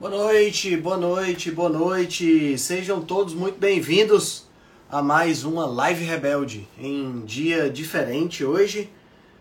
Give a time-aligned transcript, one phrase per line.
[0.00, 2.58] Boa noite, boa noite, boa noite.
[2.58, 4.44] Sejam todos muito bem-vindos
[4.90, 8.90] a mais uma Live Rebelde em dia diferente hoje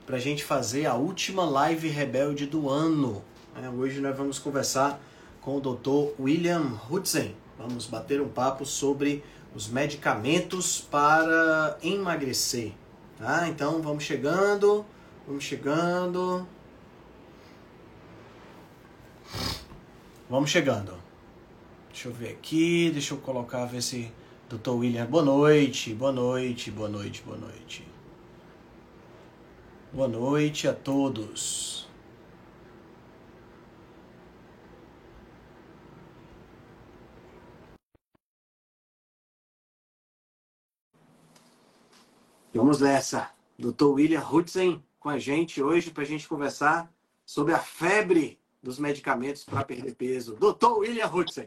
[0.06, 3.24] para a gente fazer a última Live Rebelde do ano.
[3.62, 5.02] É, hoje nós vamos conversar
[5.42, 6.22] com o Dr.
[6.22, 7.32] William Hudson.
[7.58, 9.24] Vamos bater um papo sobre
[9.56, 12.74] os medicamentos para emagrecer.
[13.18, 13.50] Tá?
[13.50, 14.86] Então vamos chegando,
[15.28, 16.48] vamos chegando.
[20.34, 20.98] Vamos chegando.
[21.90, 24.12] Deixa eu ver aqui, deixa eu colocar, ver se.
[24.50, 27.88] Doutor William, boa noite, boa noite, boa noite, boa noite.
[29.92, 31.88] Boa noite a todos.
[42.52, 43.30] Vamos nessa.
[43.60, 43.84] Dr.
[43.84, 46.92] William Hudson com a gente hoje para a gente conversar
[47.24, 50.36] sobre a febre dos medicamentos para perder peso.
[50.38, 51.46] Doutor William Hudson.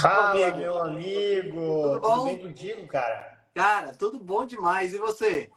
[0.00, 0.58] Fala, amigo.
[0.58, 1.50] meu amigo.
[1.50, 2.14] Tudo, bom?
[2.14, 3.46] tudo bem contigo, cara?
[3.52, 4.94] Cara, tudo bom demais.
[4.94, 5.50] E você?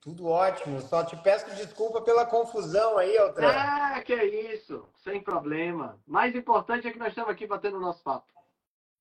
[0.00, 0.80] Tudo ótimo.
[0.82, 3.48] Só te peço desculpa pela confusão aí, Altran.
[3.48, 4.86] Ah, que é isso.
[4.96, 6.00] Sem problema.
[6.06, 8.26] Mais importante é que nós estamos aqui batendo o nosso papo.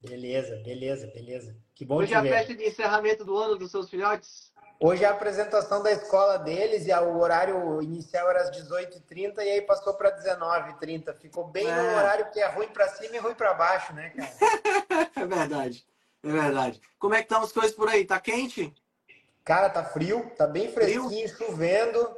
[0.01, 1.57] Beleza, beleza, beleza.
[1.73, 4.52] Que bom Hoje é a festa de encerramento do ano dos seus filhotes?
[4.79, 9.49] Hoje é a apresentação da escola deles e o horário inicial era às 18h30 e
[9.49, 11.15] aí passou para 19h30.
[11.15, 11.75] Ficou bem é.
[11.75, 15.11] no horário que é ruim para cima e ruim para baixo, né, cara?
[15.15, 15.85] é verdade,
[16.21, 16.81] é verdade.
[16.99, 18.05] Como é que estão as coisas por aí?
[18.05, 18.73] Tá quente?
[19.43, 21.47] Cara, tá frio, tá bem fresquinho, frio?
[21.47, 22.17] chovendo.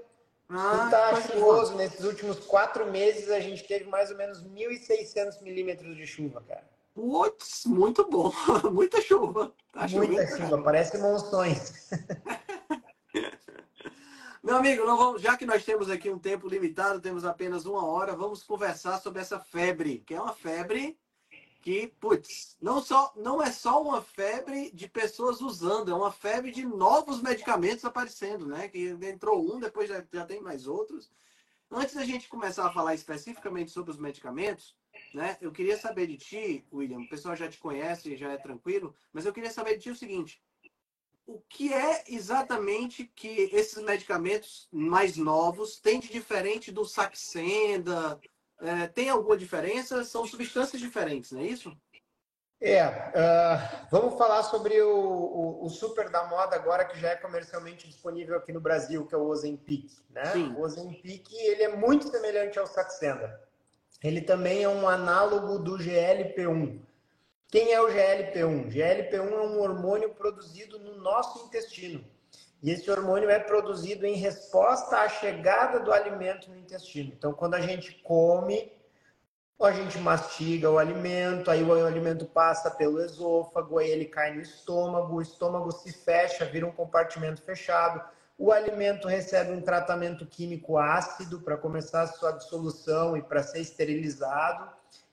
[0.49, 1.71] Ah, tá chuvoso.
[1.71, 1.77] Bom.
[1.77, 6.63] Nesses últimos quatro meses a gente teve mais ou menos 1.600 milímetros de chuva, cara.
[6.93, 8.31] Putz, muito bom.
[8.71, 9.51] Muita chuva.
[9.73, 11.89] Tá Muita chuva, parece monções.
[14.45, 18.15] Meu amigo, vamos, já que nós temos aqui um tempo limitado, temos apenas uma hora,
[18.15, 20.99] vamos conversar sobre essa febre, que é uma febre
[21.63, 26.51] que, putz, não, só, não é só uma febre de pessoas usando, é uma febre
[26.51, 28.67] de novos medicamentos aparecendo, né?
[28.67, 31.11] Que entrou um, depois já, já tem mais outros.
[31.71, 34.77] Antes da gente começar a falar especificamente sobre os medicamentos,
[35.11, 35.39] né?
[35.41, 39.25] Eu queria saber de ti, William, o pessoal já te conhece, já é tranquilo, mas
[39.25, 40.39] eu queria saber de ti o seguinte:
[41.25, 48.19] o que é exatamente que esses medicamentos mais novos têm de diferente do Saxenda?
[48.61, 50.03] É, tem alguma diferença?
[50.03, 51.75] São substâncias diferentes, não é isso?
[52.61, 57.15] É, uh, vamos falar sobre o, o, o, super da moda agora que já é
[57.15, 60.25] comercialmente disponível aqui no Brasil, que é o Ozempic, né?
[60.31, 60.53] Sim.
[60.53, 63.45] O Ozempic, ele é muito semelhante ao Saxenda
[64.03, 66.79] ele também é um análogo do GLP-1.
[67.49, 68.71] Quem é o GLP-1?
[68.71, 72.03] GLP-1 é um hormônio produzido no nosso intestino.
[72.61, 77.13] E esse hormônio é produzido em resposta à chegada do alimento no intestino.
[77.15, 78.71] Então, quando a gente come,
[79.61, 84.41] a gente mastiga o alimento, aí o alimento passa pelo esôfago, aí ele cai no
[84.41, 88.03] estômago, o estômago se fecha, vira um compartimento fechado
[88.37, 93.61] o alimento recebe um tratamento químico ácido para começar a sua dissolução e para ser
[93.61, 94.69] esterilizado,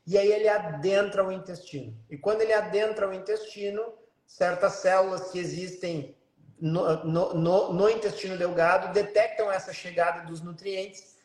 [0.07, 1.97] e aí ele adentra o intestino.
[2.11, 3.83] E quando ele adentra o intestino,
[4.27, 6.17] certas células que existem
[6.61, 11.17] no, no, no, no intestino delgado detectam essa chegada dos nutrientes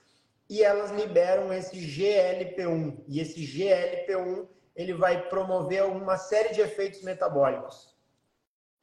[0.49, 3.03] e elas liberam esse GLP-1.
[3.07, 7.95] E esse GLP-1 ele vai promover uma série de efeitos metabólicos.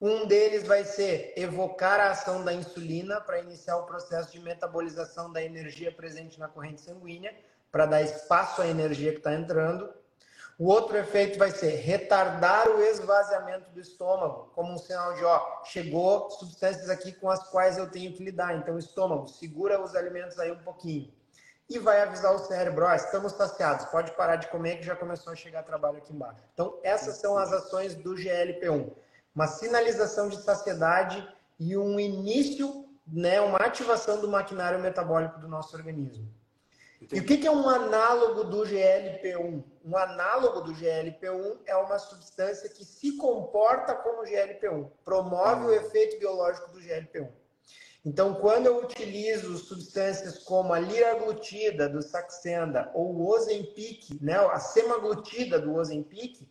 [0.00, 5.32] Um deles vai ser evocar a ação da insulina para iniciar o processo de metabolização
[5.32, 7.34] da energia presente na corrente sanguínea,
[7.74, 9.92] para dar espaço à energia que está entrando.
[10.56, 15.64] O outro efeito vai ser retardar o esvaziamento do estômago, como um sinal de, ó,
[15.64, 18.54] chegou substâncias aqui com as quais eu tenho que lidar.
[18.54, 21.12] Então, estômago, segura os alimentos aí um pouquinho.
[21.68, 25.32] E vai avisar o cérebro, ó, estamos saciados, pode parar de comer que já começou
[25.32, 26.44] a chegar trabalho aqui embaixo.
[26.52, 28.92] Então, essas são as ações do GLP-1
[29.34, 35.76] uma sinalização de saciedade e um início, né, uma ativação do maquinário metabólico do nosso
[35.76, 36.32] organismo.
[37.00, 37.20] Entendi.
[37.20, 39.62] E o que é um análogo do GLP-1?
[39.84, 45.76] Um análogo do GLP-1 é uma substância que se comporta como GLP-1, promove o ah.
[45.76, 47.28] efeito biológico do GLP-1.
[48.06, 54.58] Então, quando eu utilizo substâncias como a liraglutida do Saxenda ou o Ozempic, né, a
[54.58, 56.46] semaglutida do Ozempic,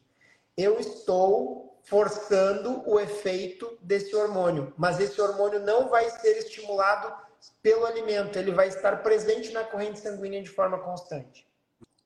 [0.58, 4.74] eu estou forçando o efeito desse hormônio.
[4.78, 7.14] Mas esse hormônio não vai ser estimulado
[7.64, 11.48] pelo alimento, ele vai estar presente na corrente sanguínea de forma constante.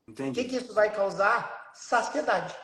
[0.08, 0.30] Entendi.
[0.30, 1.72] O que, que isso vai causar?
[1.74, 2.56] Saciedade.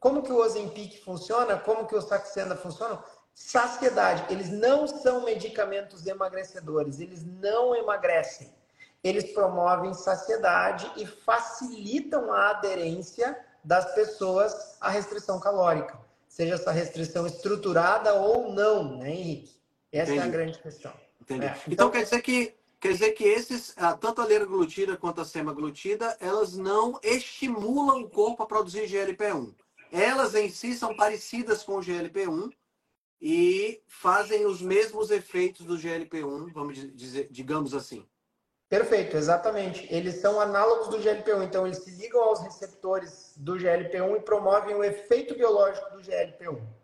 [0.00, 1.58] Como que o Ozempic funciona?
[1.58, 3.04] Como que o Saxenda funciona?
[3.34, 4.32] Saciedade.
[4.32, 8.52] Eles não são medicamentos emagrecedores, eles não emagrecem.
[9.04, 17.26] eles promovem saciedade e facilitam a aderência das pessoas à restrição calórica, seja essa restrição
[17.26, 19.60] estruturada ou não, né, Henrique?
[19.90, 20.26] Essa Entendi.
[20.26, 20.92] é a grande questão.
[21.22, 21.46] Entendi.
[21.46, 21.50] É.
[21.50, 26.16] Então, então, quer dizer que quer dizer que esses, tanto a liraglutida quanto a semaglutida,
[26.20, 29.54] elas não estimulam o corpo a produzir GLP-1.
[29.92, 32.50] Elas em si são parecidas com o GLP-1
[33.20, 38.04] e fazem os mesmos efeitos do GLP-1, vamos dizer, digamos assim.
[38.68, 39.86] Perfeito, exatamente.
[39.94, 44.74] Eles são análogos do GLP-1, então eles se ligam aos receptores do GLP-1 e promovem
[44.74, 46.81] o efeito biológico do GLP-1.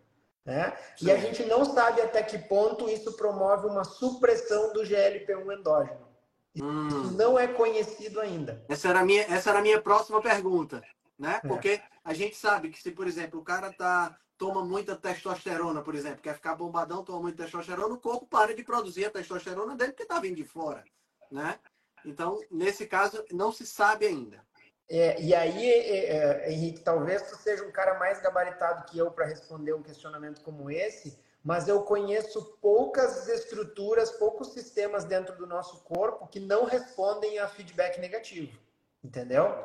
[0.49, 0.75] Né?
[1.03, 6.09] E a gente não sabe até que ponto isso promove uma supressão do GLP-1 endógeno.
[6.57, 6.89] Hum.
[6.89, 8.65] Isso não é conhecido ainda.
[8.67, 10.83] Essa era a minha, essa era minha próxima pergunta,
[11.19, 11.39] né?
[11.45, 11.47] É.
[11.47, 15.95] Porque a gente sabe que se, por exemplo, o cara tá toma muita testosterona, por
[15.95, 19.93] exemplo, quer ficar bombadão, toma muita testosterona, o corpo para de produzir a testosterona dele
[19.93, 20.83] porque está vindo de fora,
[21.31, 21.59] né?
[22.07, 24.43] Então, nesse caso, não se sabe ainda.
[24.91, 29.11] É, e aí, é, é, Henrique, talvez tu seja um cara mais gabaritado que eu
[29.11, 35.47] para responder um questionamento como esse, mas eu conheço poucas estruturas, poucos sistemas dentro do
[35.47, 38.59] nosso corpo que não respondem a feedback negativo,
[39.05, 39.65] entendeu?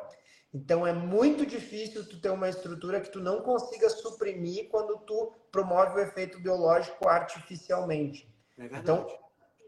[0.53, 5.33] Então é muito difícil tu ter uma estrutura que tu não consiga suprimir quando tu
[5.51, 8.31] promove o efeito biológico artificialmente.
[8.57, 9.07] É então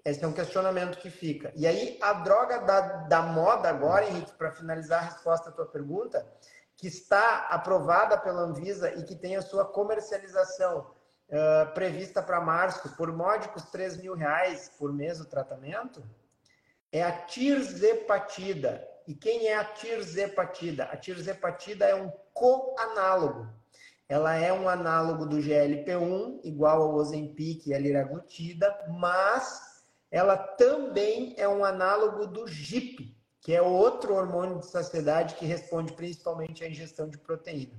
[0.05, 1.51] esse é um questionamento que fica.
[1.55, 5.65] E aí, a droga da, da moda agora, Henrique, para finalizar a resposta à tua
[5.65, 6.23] pergunta,
[6.77, 10.91] que está aprovada pela Anvisa e que tem a sua comercialização
[11.29, 16.03] uh, prevista para março por módicos 3 mil reais por mês o tratamento,
[16.91, 18.87] é a tirzepatida.
[19.07, 20.83] E quem é a tirzepatida?
[20.85, 23.47] A tirzepatida é um coanálogo.
[24.07, 29.74] Ela é um análogo do GLP-1, igual ao Ozempic e a liraglutida, mas
[30.15, 35.91] ela também é um análogo do GIP, que é outro hormônio de saciedade que responde
[35.91, 37.75] principalmente à ingestão de proteína.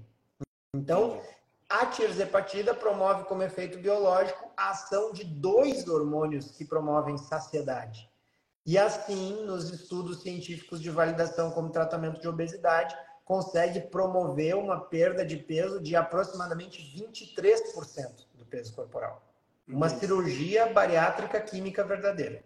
[0.75, 1.23] Então,
[1.67, 8.07] a tirzepatida promove como efeito biológico a ação de dois hormônios que promovem saciedade.
[8.67, 12.95] E assim, nos estudos científicos de validação como tratamento de obesidade,
[13.25, 19.26] consegue promover uma perda de peso de aproximadamente 23% do peso corporal.
[19.69, 22.45] Uma cirurgia bariátrica química verdadeira.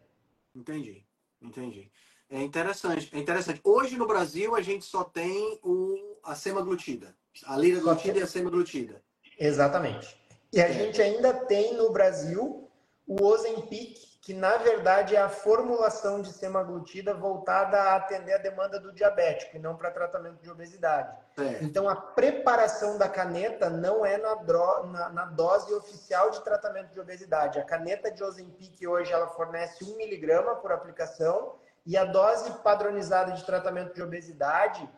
[0.54, 1.04] Entendi,
[1.40, 1.90] entendi.
[2.30, 3.60] É interessante, é interessante.
[3.64, 7.14] Hoje no Brasil a gente só tem o, a semaglutida,
[7.44, 9.02] a liraglutida e a semaglutida.
[9.38, 10.16] Exatamente.
[10.52, 10.72] E a é.
[10.72, 12.68] gente ainda tem no Brasil
[13.06, 13.98] o Ozempic
[14.30, 19.56] que na verdade é a formulação de semaglutida voltada a atender a demanda do diabético
[19.56, 21.12] e não para tratamento de obesidade.
[21.36, 21.64] É.
[21.64, 24.86] Então a preparação da caneta não é na, dro...
[24.86, 27.58] na, na, dose oficial de tratamento de obesidade.
[27.58, 33.32] A caneta de Ozempic hoje ela fornece 1 miligrama por aplicação e a dose padronizada
[33.32, 34.88] de tratamento de obesidade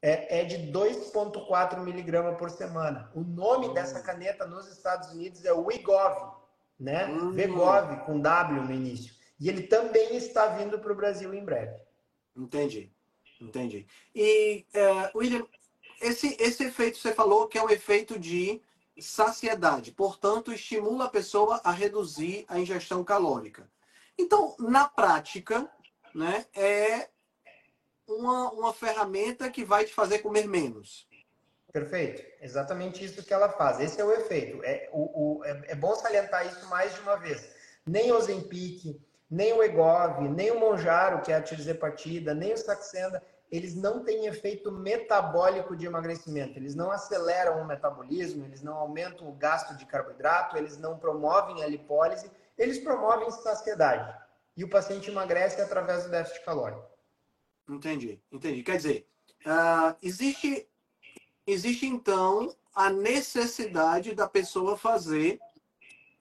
[0.00, 3.10] é, é de 2,4 miligrama por semana.
[3.16, 3.74] O nome hum.
[3.74, 6.35] dessa caneta nos Estados Unidos é Wegovy
[6.78, 7.06] né?
[7.06, 7.32] Hum.
[7.32, 9.14] Vegov com W no início.
[9.38, 11.76] E ele também está vindo para o Brasil em breve.
[12.34, 12.90] Entendi,
[13.40, 13.86] entendi.
[14.14, 15.46] E, uh, William,
[16.00, 18.60] esse, esse efeito você falou que é um efeito de
[18.98, 23.70] saciedade, portanto, estimula a pessoa a reduzir a ingestão calórica.
[24.18, 25.70] Então, na prática,
[26.14, 27.10] né, é
[28.06, 31.06] uma, uma ferramenta que vai te fazer comer menos.
[31.72, 32.22] Perfeito.
[32.40, 33.80] Exatamente isso que ela faz.
[33.80, 34.62] Esse é o efeito.
[34.64, 37.54] É, o, o, é, é bom salientar isso mais de uma vez.
[37.86, 42.56] Nem o Ozempic, nem o Egov, nem o Monjaro, que é a tirzepatida, nem o
[42.56, 46.58] Saxenda, eles não têm efeito metabólico de emagrecimento.
[46.58, 51.62] Eles não aceleram o metabolismo, eles não aumentam o gasto de carboidrato, eles não promovem
[51.62, 54.16] a lipólise, eles promovem saciedade.
[54.56, 56.84] E o paciente emagrece através do déficit calórico.
[57.68, 58.62] Entendi, entendi.
[58.62, 59.08] Quer dizer,
[59.44, 60.68] uh, existe
[61.46, 65.38] existe então a necessidade da pessoa fazer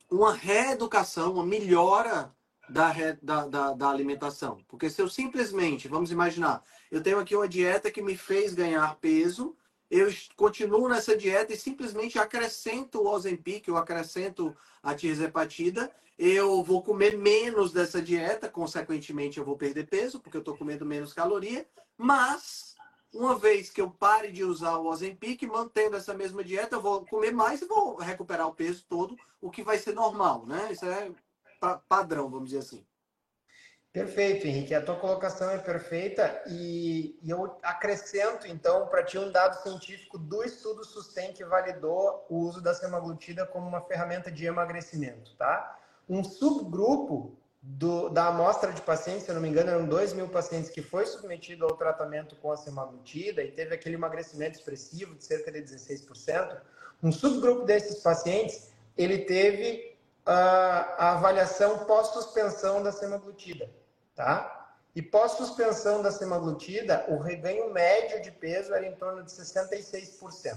[0.09, 2.33] uma reeducação, uma melhora
[2.69, 4.63] da, da, da, da, alimentação.
[4.67, 8.95] Porque se eu simplesmente, vamos imaginar, eu tenho aqui uma dieta que me fez ganhar
[8.95, 9.55] peso,
[9.89, 16.81] eu continuo nessa dieta e simplesmente acrescento o Ozempic, eu acrescento a tirzepatida, eu vou
[16.81, 21.67] comer menos dessa dieta, consequentemente eu vou perder peso, porque eu estou comendo menos caloria,
[21.97, 22.74] mas
[23.15, 27.05] uma vez que eu pare de usar o Ozempic, mantendo essa mesma dieta, eu vou
[27.05, 30.71] comer mais e vou recuperar o peso todo, o que vai ser normal, né?
[30.71, 31.11] Isso é
[31.87, 32.85] padrão, vamos dizer assim.
[33.95, 34.75] Perfeito, Henrique.
[34.75, 40.17] A tua colocação é perfeita e, e eu acrescento, então, para ti um dado científico
[40.17, 45.79] do estudo SUSTEM que validou o uso da semaglutida como uma ferramenta de emagrecimento, tá?
[46.09, 50.29] Um subgrupo do, da amostra de pacientes, se eu não me engano, eram 2 mil
[50.29, 55.25] pacientes que foi submetido ao tratamento com a semaglutida e teve aquele emagrecimento expressivo de
[55.25, 56.61] cerca de 16%.
[57.01, 60.35] Um subgrupo desses pacientes, ele teve a,
[60.97, 63.67] a avaliação pós-suspensão da semaglutida,
[64.13, 64.77] tá?
[64.95, 70.55] E pós-suspensão da semaglutida, o reganho médio de peso era em torno de 66%.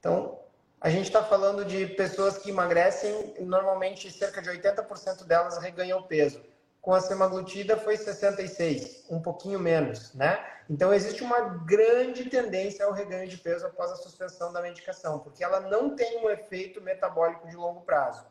[0.00, 0.43] Então,
[0.84, 6.42] a gente está falando de pessoas que emagrecem, normalmente cerca de 80% delas reganham peso.
[6.82, 10.46] Com a semaglutida foi 66, um pouquinho menos, né?
[10.68, 15.42] Então existe uma grande tendência ao reganho de peso após a suspensão da medicação, porque
[15.42, 18.22] ela não tem um efeito metabólico de longo prazo.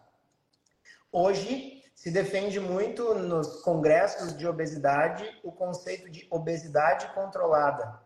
[1.12, 8.00] Hoje se defende muito nos congressos de obesidade o conceito de obesidade controlada,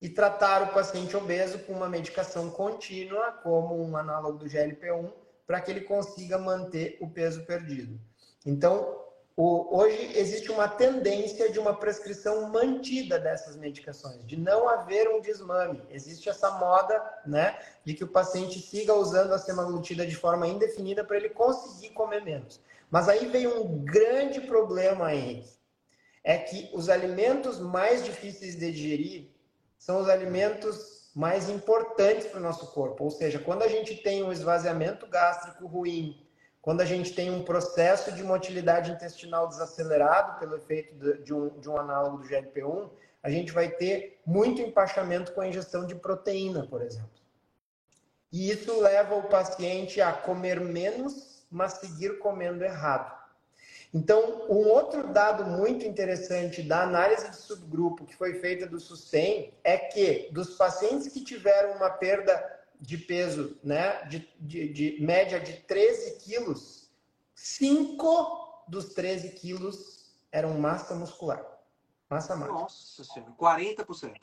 [0.00, 5.12] e tratar o paciente obeso com uma medicação contínua, como um análogo do GLP-1,
[5.46, 8.00] para que ele consiga manter o peso perdido.
[8.46, 9.04] Então,
[9.36, 15.82] hoje existe uma tendência de uma prescrição mantida dessas medicações, de não haver um desmame.
[15.90, 21.04] Existe essa moda, né, de que o paciente siga usando a semaglutida de forma indefinida
[21.04, 22.60] para ele conseguir comer menos.
[22.90, 25.50] Mas aí vem um grande problema, Henrique.
[26.22, 29.39] É que os alimentos mais difíceis de digerir
[29.80, 33.02] são os alimentos mais importantes para o nosso corpo.
[33.02, 36.24] Ou seja, quando a gente tem um esvaziamento gástrico ruim,
[36.62, 41.68] quando a gente tem um processo de motilidade intestinal desacelerado pelo efeito de um, de
[41.68, 42.90] um análogo do GLP-1,
[43.22, 47.10] a gente vai ter muito empachamento com a ingestão de proteína, por exemplo.
[48.30, 53.19] E isso leva o paciente a comer menos, mas seguir comendo errado.
[53.92, 59.52] Então, um outro dado muito interessante da análise de subgrupo que foi feita do SUSTEM
[59.64, 65.40] é que dos pacientes que tiveram uma perda de peso, né, de, de, de média
[65.40, 66.88] de 13 quilos,
[67.34, 71.44] 5 dos 13 quilos eram massa muscular.
[72.08, 72.54] Massa magra.
[72.54, 74.14] Nossa senhora, 40%.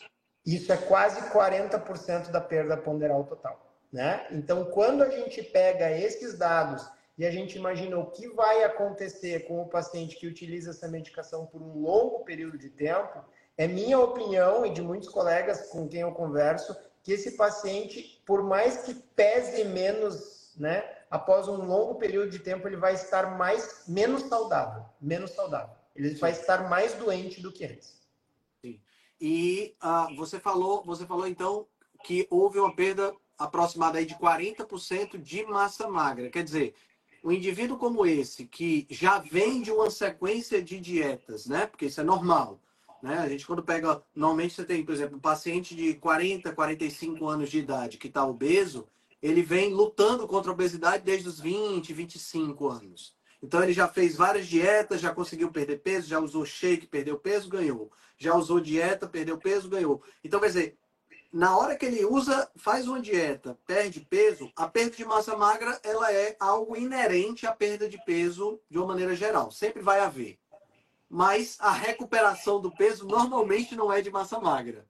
[0.45, 3.67] Isso é quase 40% da perda ponderal total.
[3.91, 4.27] Né?
[4.31, 6.85] Então, quando a gente pega esses dados
[7.17, 11.47] e a gente imagina o que vai acontecer com o paciente que utiliza essa medicação
[11.47, 13.23] por um longo período de tempo,
[13.57, 18.43] é minha opinião e de muitos colegas com quem eu converso, que esse paciente, por
[18.43, 23.83] mais que pese menos, né, após um longo período de tempo, ele vai estar mais
[23.87, 25.75] menos saudável, menos saudável.
[25.95, 27.99] Ele vai estar mais doente do que antes.
[28.63, 28.79] Sim.
[29.19, 31.65] E uh, você falou, você falou então
[32.03, 36.29] que houve uma perda aproximada aí de 40% de massa magra.
[36.29, 36.75] Quer dizer,
[37.27, 41.67] um indivíduo como esse, que já vem de uma sequência de dietas, né?
[41.67, 42.57] Porque isso é normal.
[43.03, 43.17] Né?
[43.17, 44.01] A gente, quando pega.
[44.15, 48.25] Normalmente você tem, por exemplo, um paciente de 40, 45 anos de idade que está
[48.25, 48.87] obeso,
[49.21, 53.13] ele vem lutando contra a obesidade desde os 20, 25 anos.
[53.43, 57.49] Então ele já fez várias dietas, já conseguiu perder peso, já usou shake, perdeu peso,
[57.49, 57.91] ganhou.
[58.17, 60.01] Já usou dieta, perdeu peso, ganhou.
[60.23, 60.77] Então, quer dizer,
[61.37, 65.79] na hora que ele usa, faz uma dieta, perde peso, a perda de massa magra
[65.83, 69.51] ela é algo inerente à perda de peso de uma maneira geral.
[69.51, 70.39] Sempre vai haver.
[71.07, 74.87] Mas a recuperação do peso normalmente não é de massa magra,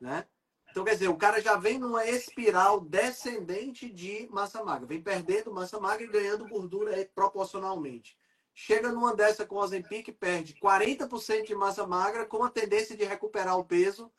[0.00, 0.24] né?
[0.70, 4.86] Então, quer dizer, o cara já vem numa espiral descendente de massa magra.
[4.86, 8.16] Vem perdendo massa magra e ganhando gordura proporcionalmente.
[8.54, 13.04] Chega numa dessa com o Ozempic, perde 40% de massa magra com a tendência de
[13.04, 14.10] recuperar o peso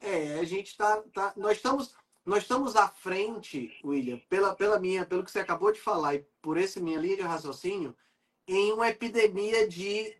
[0.00, 1.02] é, a gente está.
[1.14, 5.72] Tá, nós, estamos, nós estamos à frente, William, pela, pela minha, pelo que você acabou
[5.72, 7.94] de falar e por essa minha linha de raciocínio,
[8.48, 10.16] em uma epidemia de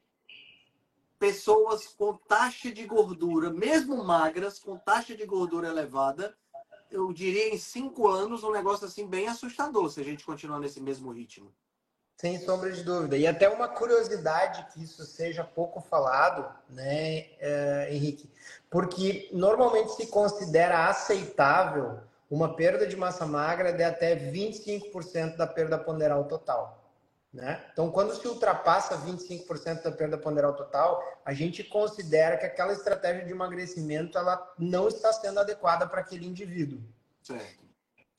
[1.19, 6.37] pessoas com taxa de gordura, mesmo magras, com taxa de gordura elevada,
[6.91, 10.81] eu diria em cinco anos, um negócio assim bem assustador se a gente continuar nesse
[10.81, 11.55] mesmo ritmo.
[12.21, 13.17] Sem sombra de dúvida.
[13.17, 18.31] E até uma curiosidade que isso seja pouco falado, né, é, Henrique?
[18.69, 21.99] Porque normalmente se considera aceitável
[22.31, 26.85] uma perda de massa magra de até 25% da perda ponderal total.
[27.33, 27.65] Né?
[27.73, 33.25] Então, quando se ultrapassa 25% da perda ponderal total, a gente considera que aquela estratégia
[33.25, 36.83] de emagrecimento ela não está sendo adequada para aquele indivíduo.
[37.23, 37.61] Certo.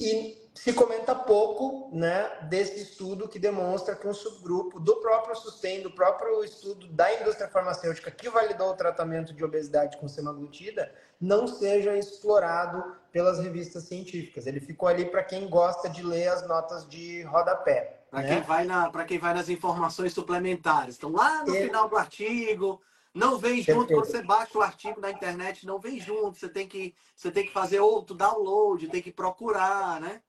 [0.01, 5.81] E se comenta pouco né, desse estudo que demonstra que um subgrupo do próprio SUSTEM,
[5.81, 11.47] do próprio estudo da indústria farmacêutica que validou o tratamento de obesidade com semaglutida, não
[11.47, 14.45] seja explorado pelas revistas científicas.
[14.45, 18.01] Ele ficou ali para quem gosta de ler as notas de rodapé.
[18.09, 18.27] Para né?
[18.27, 20.97] quem, vai na, quem vai nas informações suplementares.
[20.97, 22.81] Então, lá no final do artigo,
[23.13, 23.93] não vem junto, Perfeito.
[23.93, 26.37] quando você baixa o artigo na internet, não vem junto.
[26.37, 30.21] Você tem que, você tem que fazer outro download, tem que procurar, né?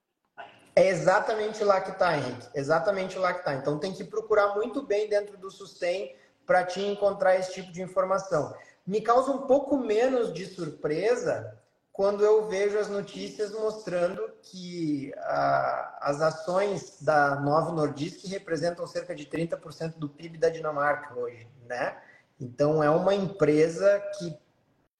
[0.75, 2.47] É exatamente lá que está, Henrique.
[2.53, 3.53] Exatamente lá que está.
[3.53, 6.13] Então tem que procurar muito bem dentro do Sustain
[6.45, 8.53] para te encontrar esse tipo de informação.
[8.85, 11.57] Me causa um pouco menos de surpresa
[11.93, 19.15] quando eu vejo as notícias mostrando que ah, as ações da Novo Nordisk representam cerca
[19.15, 21.95] de 30% do PIB da Dinamarca hoje, né?
[22.39, 24.35] Então é uma empresa que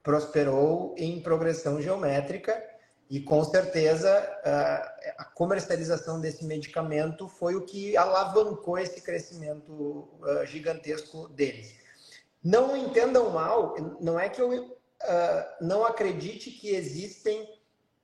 [0.02, 2.62] prosperou em progressão geométrica
[3.10, 4.10] e com certeza
[4.44, 11.74] ah, a comercialização desse medicamento foi o que alavancou esse crescimento ah, gigantesco deles.
[12.42, 17.48] Não entendam mal, não é que eu uh, não acredite que existem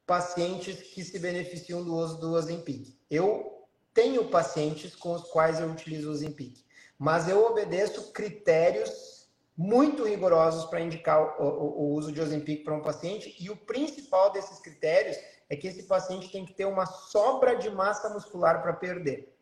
[0.07, 2.99] pacientes que se beneficiam do uso do Ozempic.
[3.11, 6.65] Eu tenho pacientes com os quais eu utilizo o Ozempic,
[6.99, 9.20] mas eu obedeço critérios
[9.61, 13.57] muito rigorosos para indicar o, o, o, uso de Ozempic para um paciente e o
[13.57, 15.19] principal desses critérios
[15.51, 19.37] é que esse paciente tem que ter uma sobra de massa muscular para perder.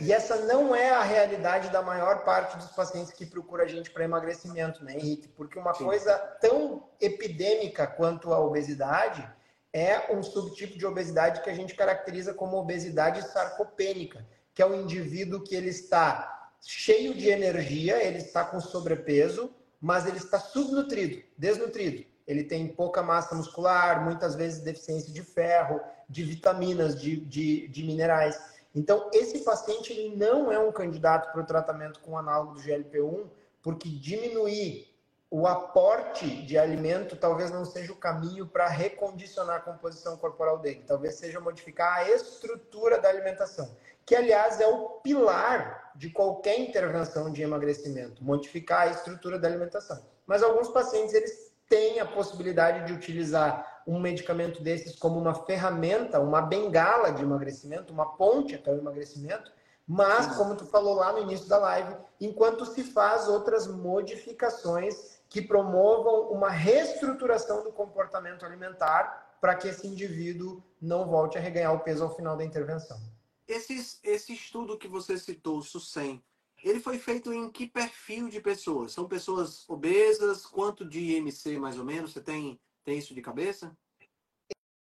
[0.00, 3.90] E essa não é a realidade da maior parte dos pacientes que procura a gente
[3.90, 5.28] para emagrecimento, né, Henrique?
[5.28, 5.84] Porque uma Sim.
[5.84, 9.30] coisa tão epidêmica quanto a obesidade
[9.70, 14.80] é um subtipo de obesidade que a gente caracteriza como obesidade sarcopênica, que é um
[14.80, 21.22] indivíduo que ele está cheio de energia, ele está com sobrepeso, mas ele está subnutrido,
[21.36, 22.04] desnutrido.
[22.26, 27.82] Ele tem pouca massa muscular, muitas vezes deficiência de ferro, de vitaminas, de, de, de
[27.82, 28.40] minerais.
[28.74, 33.26] Então, esse paciente ele não é um candidato para o tratamento com análogo do GLP-1,
[33.60, 34.91] porque diminuir
[35.32, 40.84] o aporte de alimento talvez não seja o caminho para recondicionar a composição corporal dele.
[40.86, 43.74] Talvez seja modificar a estrutura da alimentação,
[44.04, 50.04] que aliás é o pilar de qualquer intervenção de emagrecimento, modificar a estrutura da alimentação.
[50.26, 56.20] Mas alguns pacientes eles têm a possibilidade de utilizar um medicamento desses como uma ferramenta,
[56.20, 59.50] uma bengala de emagrecimento, uma ponte até o emagrecimento,
[59.86, 65.40] mas, como tu falou lá no início da live, enquanto se faz outras modificações que
[65.40, 71.80] promovam uma reestruturação do comportamento alimentar para que esse indivíduo não volte a reganhar o
[71.80, 73.00] peso ao final da intervenção.
[73.48, 76.22] Esse, esse estudo que você citou, o SUSEM,
[76.62, 78.92] ele foi feito em que perfil de pessoas?
[78.92, 80.46] São pessoas obesas?
[80.46, 82.12] Quanto de IMC, mais ou menos?
[82.12, 83.76] Você tem tem isso de cabeça?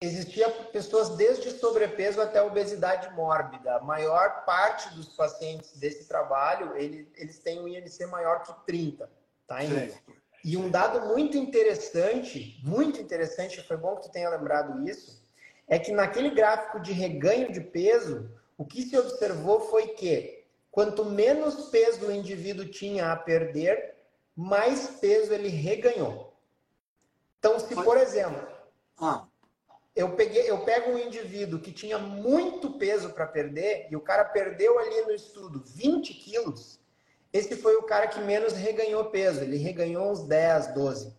[0.01, 3.75] Existia pessoas desde sobrepeso até obesidade mórbida.
[3.75, 9.09] A maior parte dos pacientes desse trabalho, ele, eles têm um IMC maior que 30,
[9.45, 10.20] tá, Henrique?
[10.43, 15.21] E um dado muito interessante, muito interessante, foi bom que tu tenha lembrado isso,
[15.67, 21.05] é que naquele gráfico de reganho de peso, o que se observou foi que quanto
[21.05, 23.95] menos peso o indivíduo tinha a perder,
[24.35, 26.33] mais peso ele reganhou.
[27.37, 28.45] Então, se por exemplo,
[28.99, 29.25] ah.
[29.95, 34.25] eu, peguei, eu pego um indivíduo que tinha muito peso para perder e o cara
[34.25, 36.80] perdeu ali no estudo 20 quilos,
[37.33, 41.15] esse foi o cara que menos reganhou peso, ele reganhou uns 10, 12.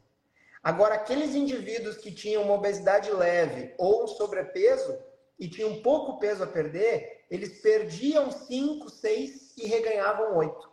[0.62, 4.96] Agora, aqueles indivíduos que tinham uma obesidade leve ou um sobrepeso
[5.38, 10.72] e tinham pouco peso a perder, eles perdiam 5, 6 e reganhavam 8.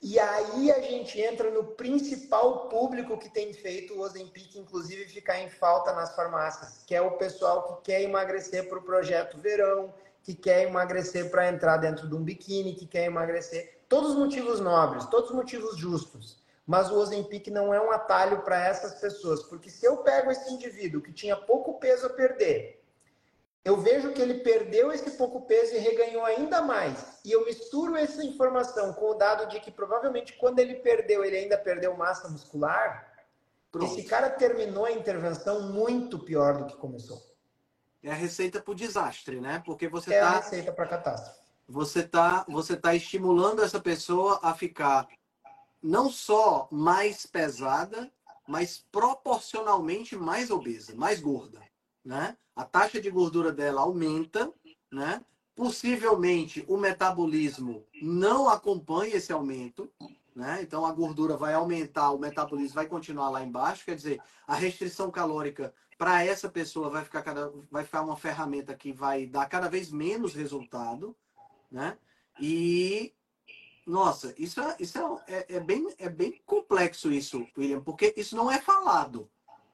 [0.00, 5.40] E aí a gente entra no principal público que tem feito o Ozempic, inclusive, ficar
[5.40, 9.94] em falta nas farmácias, que é o pessoal que quer emagrecer para o projeto verão,
[10.24, 13.84] que quer emagrecer para entrar dentro de um biquíni, que quer emagrecer.
[13.88, 16.42] Todos os motivos nobres, todos os motivos justos.
[16.66, 20.52] Mas o Ozempic não é um atalho para essas pessoas, porque se eu pego esse
[20.52, 22.82] indivíduo que tinha pouco peso a perder
[23.64, 27.18] eu vejo que ele perdeu esse pouco peso e reganhou ainda mais.
[27.24, 31.38] E eu misturo essa informação com o dado de que provavelmente quando ele perdeu, ele
[31.38, 33.10] ainda perdeu massa muscular.
[33.72, 33.90] Pronto.
[33.90, 37.18] Esse cara terminou a intervenção muito pior do que começou.
[38.04, 39.60] É a receita para o desastre, né?
[39.64, 41.40] Porque você é tá, a receita para catástrofe.
[41.66, 45.08] Você está você tá estimulando essa pessoa a ficar
[45.82, 48.08] não só mais pesada,
[48.46, 51.60] mas proporcionalmente mais obesa, mais gorda
[52.04, 52.36] né?
[52.54, 54.52] A taxa de gordura dela aumenta,
[54.92, 55.24] né?
[55.56, 59.90] Possivelmente o metabolismo não acompanha esse aumento,
[60.34, 60.60] né?
[60.62, 65.10] Então a gordura vai aumentar, o metabolismo vai continuar lá embaixo, quer dizer, a restrição
[65.10, 69.68] calórica para essa pessoa vai ficar cada, vai ficar uma ferramenta que vai dar cada
[69.68, 71.16] vez menos resultado,
[71.70, 71.96] né?
[72.40, 73.12] E
[73.86, 78.34] nossa, isso é, isso é, é, é, bem, é bem complexo isso, William, porque isso
[78.34, 79.30] não é falado,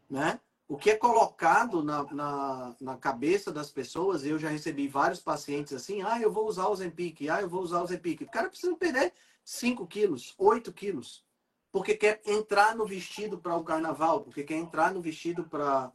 [0.08, 0.40] né?
[0.70, 5.72] o que é colocado na, na, na, cabeça das pessoas, eu já recebi vários pacientes
[5.72, 8.20] assim, ah, eu vou usar o Zempic, ah, eu vou usar o Zempic.
[8.20, 9.12] O cara precisa perder
[9.44, 11.24] 5 quilos, 8 quilos,
[11.72, 15.90] porque quer entrar no vestido para o carnaval, porque quer entrar no vestido para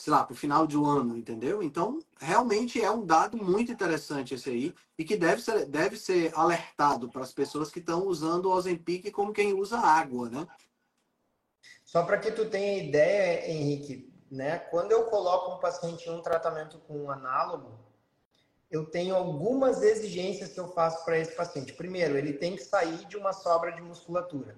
[0.00, 1.62] sei lá, para o final do ano, entendeu?
[1.62, 6.32] Então, realmente é um dado muito interessante esse aí e que deve ser, deve ser
[6.34, 10.46] alertado para as pessoas que estão usando o Ozempic como quem usa água, né?
[11.84, 14.58] Só para que tu tenha ideia, Henrique, né?
[14.58, 17.78] Quando eu coloco um paciente em um tratamento com um análogo,
[18.70, 21.72] eu tenho algumas exigências que eu faço para esse paciente.
[21.72, 24.56] Primeiro, ele tem que sair de uma sobra de musculatura.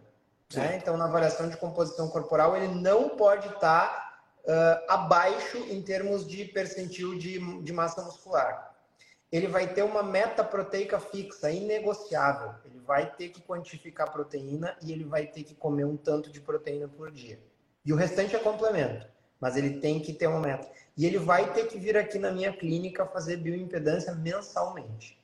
[0.54, 0.76] Né?
[0.76, 4.01] Então, na avaliação de composição corporal, ele não pode estar tá
[4.44, 8.72] uh, abaixo em termos de percentil de, de massa muscular.
[9.30, 12.54] Ele vai ter uma meta proteica fixa, inegociável.
[12.64, 16.40] Ele vai ter que quantificar proteína e ele vai ter que comer um tanto de
[16.40, 17.40] proteína por dia.
[17.84, 19.06] E o restante é complemento,
[19.40, 20.70] mas ele tem que ter uma meta.
[20.96, 25.18] E ele vai ter que vir aqui na minha clínica fazer bioimpedância mensalmente.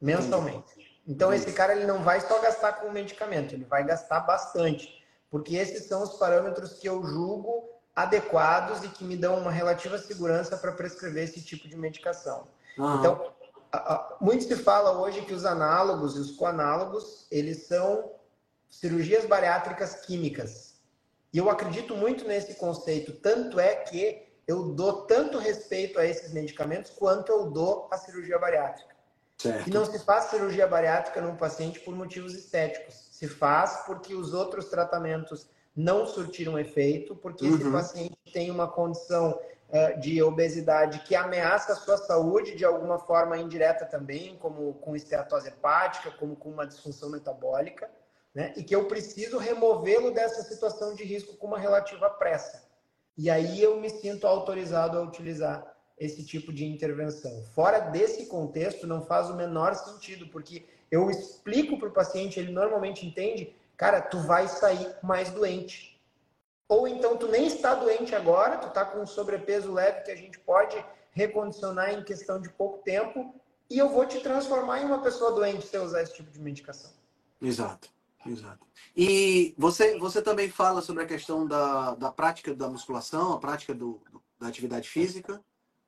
[0.00, 1.02] Mensalmente.
[1.06, 4.99] Então esse cara ele não vai só gastar com medicamento, ele vai gastar bastante
[5.30, 9.96] porque esses são os parâmetros que eu julgo adequados e que me dão uma relativa
[9.98, 12.48] segurança para prescrever esse tipo de medicação.
[12.76, 12.98] Uhum.
[12.98, 13.32] Então,
[14.20, 18.12] muito se fala hoje que os análogos e os coanálogos, eles são
[18.68, 20.74] cirurgias bariátricas químicas.
[21.32, 26.32] E eu acredito muito nesse conceito, tanto é que eu dou tanto respeito a esses
[26.32, 28.96] medicamentos quanto eu dou à cirurgia bariátrica.
[29.38, 29.68] Certo.
[29.68, 34.32] E não se faz cirurgia bariátrica num paciente por motivos estéticos se faz porque os
[34.32, 37.54] outros tratamentos não surtiram efeito, porque uhum.
[37.54, 42.98] esse paciente tem uma condição uh, de obesidade que ameaça a sua saúde de alguma
[42.98, 47.90] forma indireta também, como com esteatose hepática, como com uma disfunção metabólica,
[48.34, 48.54] né?
[48.56, 52.64] E que eu preciso removê-lo dessa situação de risco com uma relativa pressa.
[53.18, 57.44] E aí eu me sinto autorizado a utilizar esse tipo de intervenção.
[57.54, 62.52] Fora desse contexto, não faz o menor sentido, porque eu explico para o paciente, ele
[62.52, 66.00] normalmente entende, cara, tu vai sair mais doente.
[66.68, 70.16] Ou então tu nem está doente agora, tu está com um sobrepeso leve que a
[70.16, 73.34] gente pode recondicionar em questão de pouco tempo
[73.68, 76.40] e eu vou te transformar em uma pessoa doente se eu usar esse tipo de
[76.40, 76.90] medicação.
[77.40, 77.88] Exato,
[78.26, 78.66] exato.
[78.96, 83.74] E você, você também fala sobre a questão da, da prática da musculação, a prática
[83.74, 84.00] do,
[84.38, 85.42] da atividade física?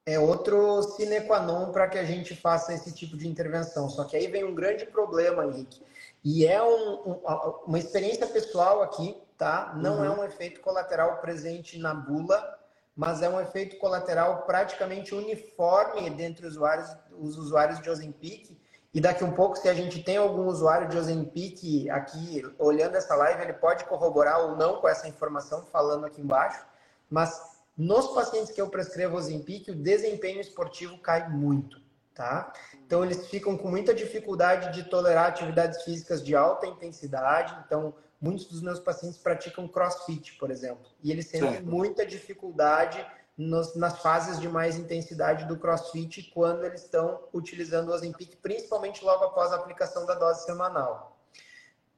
[0.04, 3.88] É outro sine qua non para que a gente faça esse tipo de intervenção.
[3.88, 5.82] Só que aí vem um grande problema, Henrique.
[6.24, 7.20] E é um, um,
[7.66, 9.72] uma experiência pessoal aqui, tá?
[9.76, 10.04] Não uhum.
[10.04, 12.58] é um efeito colateral presente na bula,
[12.96, 18.56] mas é um efeito colateral praticamente uniforme dentre os usuários, os usuários de Ozempic.
[18.94, 23.14] E daqui um pouco, se a gente tem algum usuário de Ozempic aqui olhando essa
[23.14, 26.62] live, ele pode corroborar ou não com essa informação falando aqui embaixo.
[27.08, 31.80] Mas nos pacientes que eu prescrevo Ozempic, o desempenho esportivo cai muito,
[32.14, 32.52] tá?
[32.86, 37.56] Então, eles ficam com muita dificuldade de tolerar atividades físicas de alta intensidade.
[37.64, 41.64] Então, muitos dos meus pacientes praticam crossfit, por exemplo, e eles certo.
[41.64, 43.04] muita dificuldade
[43.36, 49.04] nos, nas fases de mais intensidade do crossfit quando eles estão utilizando o Ozempic, principalmente
[49.04, 51.11] logo após a aplicação da dose semanal.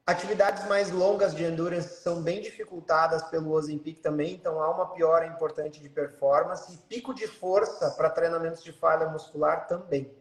[0.07, 5.27] Atividades mais longas de endurance são bem dificultadas pelo Ozempic também, então há uma piora
[5.27, 10.15] importante de performance e pico de força para treinamentos de falha muscular também.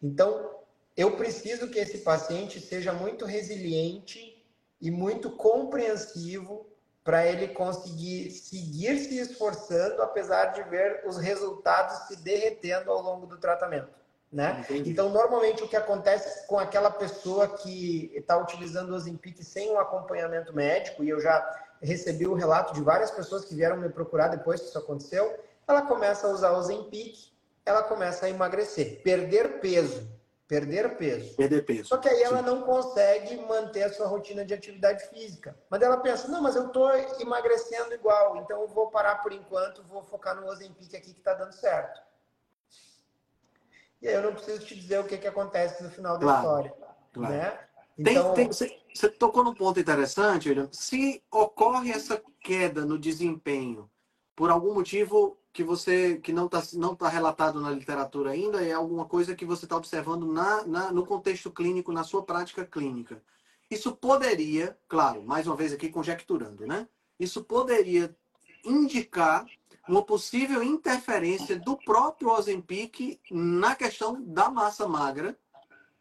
[0.00, 0.60] Então,
[0.96, 4.40] eu preciso que esse paciente seja muito resiliente
[4.80, 6.64] e muito compreensivo
[7.02, 13.26] para ele conseguir seguir se esforçando, apesar de ver os resultados se derretendo ao longo
[13.26, 14.03] do tratamento.
[14.34, 14.66] Né?
[14.68, 19.78] Então, normalmente, o que acontece com aquela pessoa que está utilizando o Ozempic sem um
[19.78, 21.40] acompanhamento médico, e eu já
[21.80, 25.82] recebi o relato de várias pessoas que vieram me procurar depois que isso aconteceu, ela
[25.82, 27.32] começa a usar o Ozempic,
[27.64, 30.04] ela começa a emagrecer, perder peso,
[30.48, 31.36] perder peso.
[31.36, 31.90] Perder peso.
[31.90, 35.56] Só que aí ela não consegue manter a sua rotina de atividade física.
[35.70, 39.84] Mas ela pensa, não, mas eu estou emagrecendo igual, então eu vou parar por enquanto,
[39.84, 42.02] vou focar no Ozempic aqui que está dando certo.
[44.04, 46.42] E aí eu não preciso te dizer o que, que acontece no final da claro,
[46.42, 46.74] história.
[47.10, 47.34] Claro.
[47.34, 47.58] Né?
[47.96, 48.34] Então...
[48.34, 50.68] Tem, tem, você, você tocou num ponto interessante, William.
[50.70, 53.90] Se ocorre essa queda no desempenho
[54.36, 58.72] por algum motivo que você que não está não tá relatado na literatura ainda, é
[58.72, 63.22] alguma coisa que você está observando na, na, no contexto clínico, na sua prática clínica.
[63.70, 66.86] Isso poderia, claro, mais uma vez aqui conjecturando, né?
[67.18, 68.14] Isso poderia
[68.62, 69.46] indicar
[69.88, 75.36] uma possível interferência do próprio Ozempic na questão da massa magra,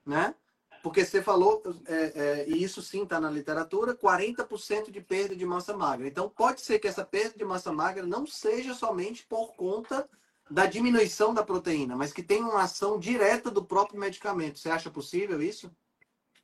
[0.05, 0.33] né?
[0.81, 5.45] Porque você falou, é, é, e isso sim está na literatura, 40% de perda de
[5.45, 6.05] massa magra.
[6.05, 10.09] Então, pode ser que essa perda de massa magra não seja somente por conta
[10.51, 14.59] da diminuição da proteína, mas que tenha uma ação direta do próprio medicamento.
[14.59, 15.71] Você acha possível isso?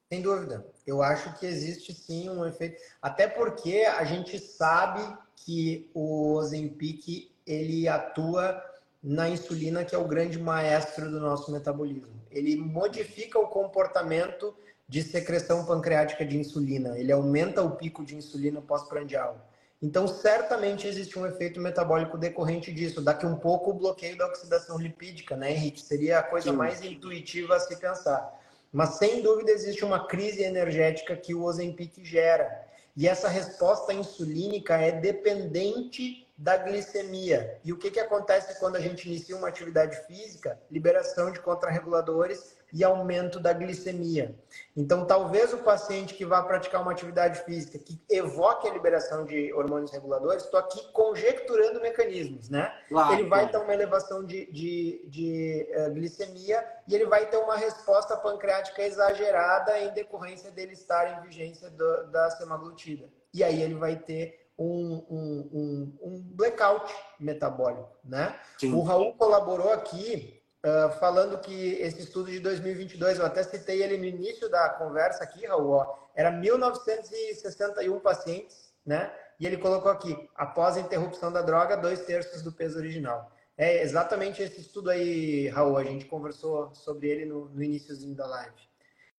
[0.07, 0.65] Sem dúvida.
[0.87, 2.81] Eu acho que existe sim um efeito.
[3.01, 5.01] Até porque a gente sabe
[5.45, 8.63] que o Ozempic ele atua
[9.01, 12.19] na insulina, que é o grande maestro do nosso metabolismo.
[12.29, 14.53] Ele modifica o comportamento
[14.87, 19.49] de secreção pancreática de insulina, ele aumenta o pico de insulina pós-prandial.
[19.81, 23.01] Então, certamente existe um efeito metabólico decorrente disso.
[23.01, 25.81] Daqui um pouco, o bloqueio da oxidação lipídica, né, Henrique?
[25.81, 26.57] Seria a coisa Sim.
[26.57, 28.37] mais intuitiva a se pensar.
[28.73, 32.67] Mas, sem dúvida, existe uma crise energética que o Ozempic gera.
[32.99, 37.57] E essa resposta insulínica é dependente da glicemia.
[37.63, 40.59] E o que, que acontece quando a gente inicia uma atividade física?
[40.69, 44.35] Liberação de contrarreguladores e aumento da glicemia.
[44.75, 49.51] Então, talvez o paciente que vá praticar uma atividade física que evoque a liberação de
[49.53, 52.73] hormônios reguladores, estou aqui conjecturando mecanismos, né?
[52.87, 57.37] Claro, ele vai ter uma elevação de, de, de uh, glicemia e ele vai ter
[57.37, 63.09] uma resposta pancreática exagerada em decorrência dele estar em vigência do, da semaglutida.
[63.33, 68.37] E aí ele vai ter um, um, um, um blackout metabólico, né?
[68.57, 68.73] Sim.
[68.73, 73.97] O Raul colaborou aqui Uh, falando que esse estudo de 2022, eu até citei ele
[73.97, 79.09] no início da conversa aqui, Raul, ó, era 1961 pacientes, né?
[79.39, 83.31] E ele colocou aqui, após a interrupção da droga, dois terços do peso original.
[83.57, 88.27] É exatamente esse estudo aí, Raul, a gente conversou sobre ele no, no iníciozinho da
[88.27, 88.69] live.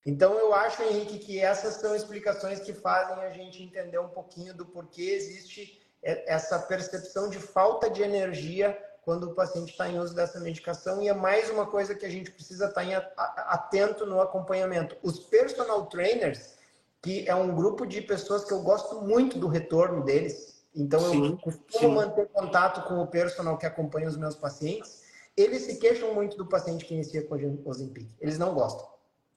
[0.04, 4.52] Então, eu acho, Henrique, que essas são explicações que fazem a gente entender um pouquinho
[4.52, 10.14] do porquê existe essa percepção de falta de energia quando o paciente está em uso
[10.14, 11.02] dessa medicação.
[11.02, 14.96] E é mais uma coisa que a gente precisa estar tá atento no acompanhamento.
[15.02, 16.54] Os personal trainers,
[17.02, 21.30] que é um grupo de pessoas que eu gosto muito do retorno deles, então sim,
[21.30, 21.94] eu costumo sim.
[21.94, 25.00] manter contato com o personal que acompanha os meus pacientes.
[25.36, 28.10] Eles se queixam muito do paciente que inicia com o Ozempic.
[28.20, 28.86] Eles não gostam.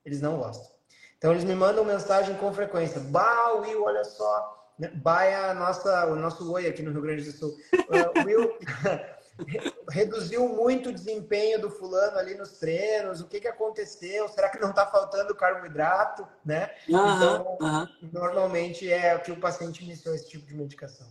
[0.05, 0.71] Eles não gostam.
[1.17, 2.99] Então eles me mandam mensagem com frequência.
[2.99, 4.73] Bah, Will, olha só.
[4.77, 7.55] Né, bah é a nossa, o nosso oi aqui no Rio Grande do Sul.
[7.73, 8.57] Uh, Will,
[9.89, 13.21] reduziu muito o desempenho do fulano ali nos treinos.
[13.21, 14.27] O que, que aconteceu?
[14.29, 16.27] Será que não está faltando carboidrato?
[16.45, 16.69] Né?
[16.87, 17.87] Uhum, então, uhum.
[18.11, 21.07] normalmente é o que o paciente iniciou esse tipo de medicação.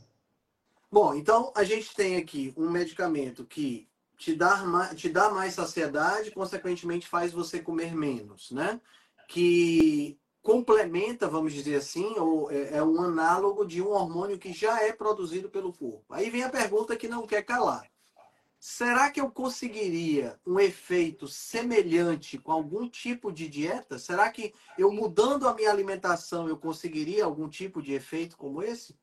[0.91, 6.31] Bom, então a gente tem aqui um medicamento que te dá, te dá mais saciedade,
[6.31, 8.81] consequentemente faz você comer menos, né?
[9.27, 14.83] Que complementa, vamos dizer assim, ou é, é, um análogo de um hormônio que já
[14.83, 16.05] é produzido pelo corpo.
[16.11, 17.89] Aí vem a pergunta que não quer calar.
[18.65, 23.99] Será que eu conseguiria um efeito semelhante com algum tipo de dieta?
[23.99, 28.97] Será que eu mudando a minha alimentação eu conseguiria algum tipo de efeito como esse?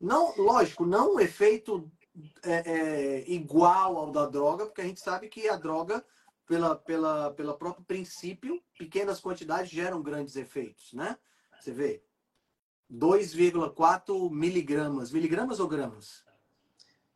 [0.00, 1.90] Não, lógico, não um efeito
[2.44, 6.06] é, é, igual ao da droga, porque a gente sabe que a droga,
[6.46, 11.18] pela, pela, pela próprio princípio, pequenas quantidades geram grandes efeitos, né?
[11.58, 12.00] Você vê,
[12.88, 16.27] 2,4 miligramas, miligramas ou gramas?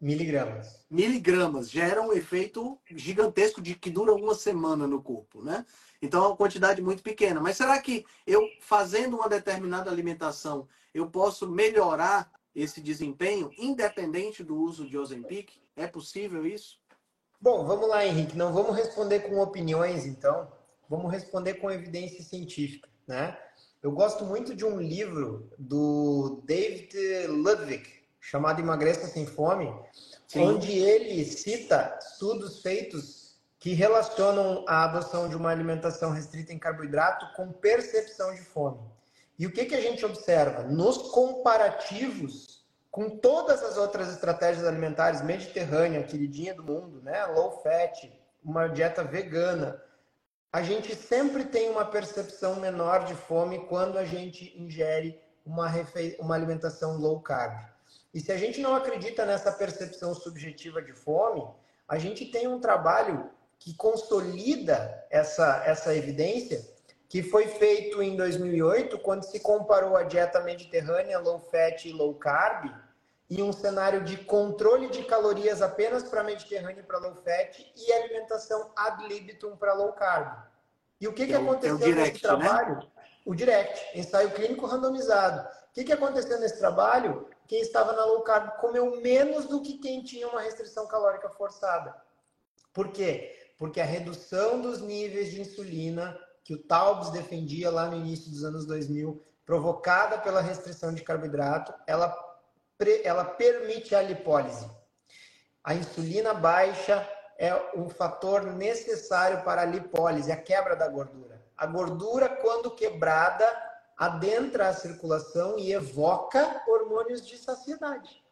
[0.02, 0.84] Miligramas.
[0.90, 5.64] Miligramas geram um efeito gigantesco de que dura uma semana no corpo, né?
[6.02, 7.40] Então é uma quantidade muito pequena.
[7.40, 14.56] Mas será que eu fazendo uma determinada alimentação eu posso melhorar esse desempenho, independente do
[14.56, 15.52] uso de Ozempic?
[15.76, 16.80] É possível isso?
[17.40, 18.36] Bom, vamos lá, Henrique.
[18.36, 20.50] Não vamos responder com opiniões, então.
[20.90, 23.38] Vamos responder com evidência científica, né?
[23.80, 26.92] Eu gosto muito de um livro do David
[27.28, 29.74] Ludwig, chamado Emagreça Sem Fome,
[30.28, 30.46] Sim.
[30.46, 37.34] onde ele cita estudos feitos que relacionam a adoção de uma alimentação restrita em carboidrato
[37.34, 38.80] com percepção de fome.
[39.38, 40.62] E o que, que a gente observa?
[40.62, 47.24] Nos comparativos com todas as outras estratégias alimentares, mediterrânea, queridinha do mundo, né?
[47.26, 48.12] low fat,
[48.44, 49.82] uma dieta vegana,
[50.52, 56.16] a gente sempre tem uma percepção menor de fome quando a gente ingere uma, refe...
[56.20, 57.71] uma alimentação low carb.
[58.12, 61.46] E se a gente não acredita nessa percepção subjetiva de fome,
[61.88, 66.66] a gente tem um trabalho que consolida essa, essa evidência
[67.08, 72.14] que foi feito em 2008, quando se comparou a dieta mediterrânea low fat e low
[72.14, 72.70] carb,
[73.30, 77.92] em um cenário de controle de calorias apenas para mediterrânea e para low fat e
[77.92, 80.42] alimentação ad libitum para low carb.
[81.00, 82.28] E o que, que aconteceu é direct, nesse né?
[82.28, 82.76] trabalho?
[82.76, 82.86] Né?
[83.24, 85.40] O direct, ensaio clínico randomizado.
[85.40, 87.28] O que, que aconteceu nesse trabalho?
[87.46, 91.94] Quem estava na low carb comeu menos do que quem tinha uma restrição calórica forçada.
[92.72, 93.54] Por quê?
[93.58, 98.42] Porque a redução dos níveis de insulina que o Taubes defendia lá no início dos
[98.44, 102.16] anos 2000, provocada pela restrição de carboidrato, ela,
[103.04, 104.68] ela permite a lipólise.
[105.62, 111.40] A insulina baixa é um fator necessário para a lipólise, a quebra da gordura.
[111.56, 113.44] A gordura, quando quebrada,
[113.96, 118.22] adentra a circulação e evoca hormônios de saciedade.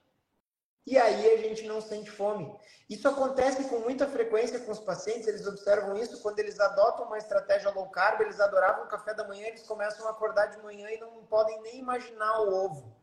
[0.86, 2.52] e aí a gente não sente fome.
[2.88, 7.18] Isso acontece com muita frequência com os pacientes, eles observam isso quando eles adotam uma
[7.18, 10.90] estratégia low carb, eles adoravam o café da manhã, eles começam a acordar de manhã
[10.90, 12.99] e não podem nem imaginar o ovo.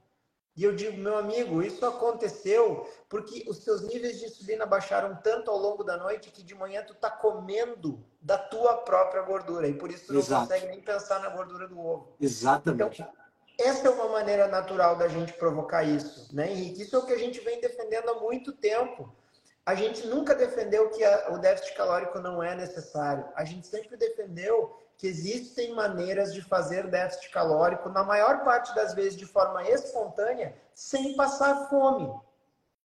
[0.57, 5.51] E eu digo, meu amigo, isso aconteceu porque os teus níveis de insulina baixaram tanto
[5.51, 9.75] ao longo da noite que de manhã tu tá comendo da tua própria gordura e
[9.75, 10.47] por isso tu não Exato.
[10.47, 12.15] consegue nem pensar na gordura do ovo.
[12.19, 13.03] Exatamente.
[13.03, 13.13] Então,
[13.59, 16.81] essa é uma maneira natural da gente provocar isso, né, Henrique?
[16.81, 19.15] Isso é o que a gente vem defendendo há muito tempo.
[19.63, 23.25] A gente nunca defendeu que a, o déficit calórico não é necessário.
[23.35, 28.93] A gente sempre defendeu que existem maneiras de fazer déficit calórico, na maior parte das
[28.93, 32.11] vezes de forma espontânea, sem passar fome.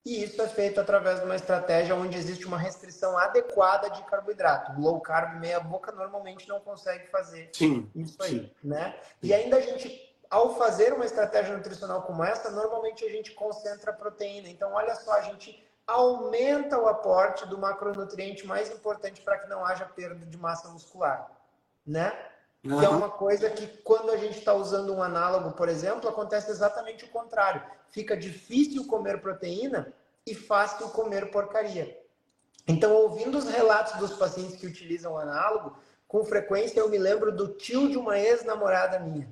[0.05, 4.79] E isso é feito através de uma estratégia onde existe uma restrição adequada de carboidrato.
[4.81, 8.51] Low carb meia boca normalmente não consegue fazer sim, isso aí, sim.
[8.63, 8.97] né?
[9.23, 13.91] E ainda a gente ao fazer uma estratégia nutricional como essa, normalmente a gente concentra
[13.91, 14.49] a proteína.
[14.49, 19.63] Então, olha só, a gente aumenta o aporte do macronutriente mais importante para que não
[19.63, 21.31] haja perda de massa muscular,
[21.87, 22.13] né?
[22.65, 22.79] Uhum.
[22.79, 26.51] Que é uma coisa que, quando a gente está usando um análogo, por exemplo, acontece
[26.51, 27.63] exatamente o contrário.
[27.91, 29.93] Fica difícil comer proteína
[30.27, 32.01] e fácil comer porcaria.
[32.67, 37.49] Então, ouvindo os relatos dos pacientes que utilizam análogo, com frequência eu me lembro do
[37.49, 39.29] tio de uma ex-namorada minha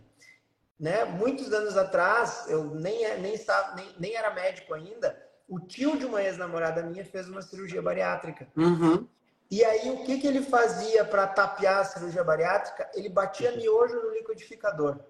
[0.81, 1.05] né?
[1.05, 3.35] Muitos anos atrás, eu nem, é, nem,
[3.77, 5.15] nem, nem era médico ainda,
[5.47, 8.49] o tio de uma ex-namorada minha fez uma cirurgia bariátrica.
[8.57, 9.07] Uhum.
[9.51, 12.89] E aí, o que, que ele fazia para tapear a cirurgia bariátrica?
[12.95, 15.01] Ele batia miojo no liquidificador.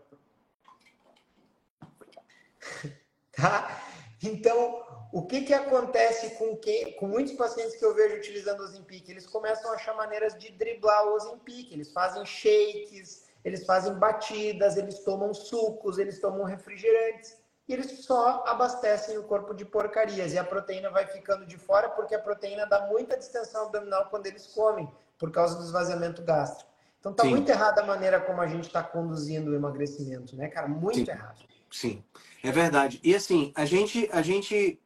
[3.33, 3.83] tá?
[4.23, 8.65] Então, o que, que acontece com, quem, com muitos pacientes que eu vejo utilizando o
[8.65, 9.09] Ozempic?
[9.09, 11.71] Eles começam a achar maneiras de driblar o Ozempic.
[11.71, 17.37] Eles fazem shakes, eles fazem batidas, eles tomam sucos, eles tomam refrigerantes
[17.71, 21.89] e eles só abastecem o corpo de porcarias e a proteína vai ficando de fora
[21.89, 26.69] porque a proteína dá muita distensão abdominal quando eles comem por causa do esvaziamento gástrico.
[26.99, 27.31] Então tá Sim.
[27.31, 30.67] muito errada a maneira como a gente está conduzindo o emagrecimento, né, cara?
[30.67, 31.11] Muito Sim.
[31.13, 31.45] errado.
[31.71, 32.05] Sim,
[32.43, 32.99] é verdade.
[33.05, 34.83] E assim, a gente, a gente,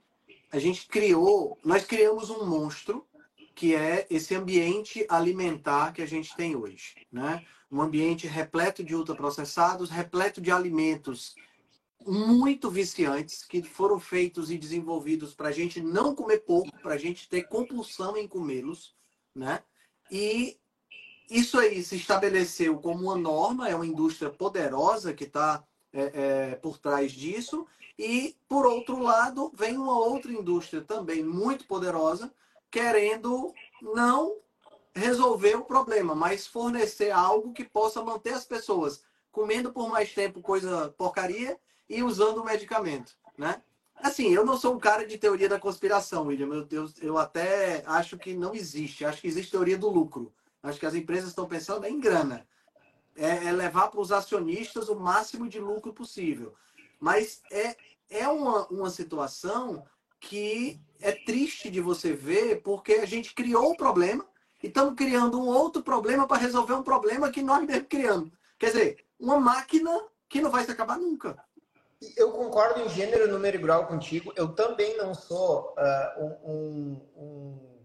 [0.52, 3.06] a gente criou, nós criamos um monstro
[3.54, 7.42] que é esse ambiente alimentar que a gente tem hoje, né?
[7.72, 11.34] um ambiente repleto de ultraprocessados, repleto de alimentos
[12.06, 16.98] muito viciantes que foram feitos e desenvolvidos para a gente não comer pouco, para a
[16.98, 18.94] gente ter compulsão em comê-los,
[19.34, 19.62] né?
[20.10, 20.58] E
[21.30, 26.54] isso aí se estabeleceu como uma norma, é uma indústria poderosa que está é, é,
[26.56, 27.66] por trás disso.
[27.98, 32.34] E, por outro lado, vem uma outra indústria também muito poderosa,
[32.70, 34.36] querendo não
[34.94, 39.02] resolver o problema, mas fornecer algo que possa manter as pessoas
[39.34, 43.62] comendo por mais tempo coisa porcaria e usando o medicamento, né?
[43.96, 46.46] Assim, eu não sou um cara de teoria da conspiração, William.
[46.46, 49.04] Meu Deus, eu até acho que não existe.
[49.04, 50.32] Acho que existe teoria do lucro.
[50.62, 52.46] Acho que as empresas estão pensando em grana.
[53.16, 56.54] É, é levar para os acionistas o máximo de lucro possível.
[56.98, 57.76] Mas é,
[58.10, 59.84] é uma, uma situação
[60.20, 64.26] que é triste de você ver, porque a gente criou o problema
[64.62, 68.30] e estamos criando um outro problema para resolver um problema que nós mesmos criamos.
[68.58, 69.90] Quer dizer, uma máquina
[70.28, 71.42] que não vai se acabar nunca.
[72.16, 74.32] Eu concordo em gênero, número e grau contigo.
[74.36, 77.80] Eu também não sou uh, um, um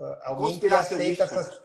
[0.00, 1.60] uh, alguém que aceita essas.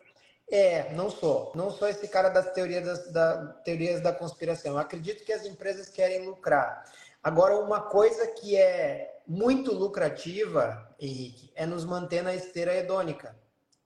[0.52, 1.52] É, não sou.
[1.56, 4.74] Não sou esse cara das teorias, das, da, teorias da conspiração.
[4.74, 6.84] Eu acredito que as empresas querem lucrar.
[7.24, 13.36] Agora, uma coisa que é muito lucrativa, Henrique, é nos manter na esteira hedônica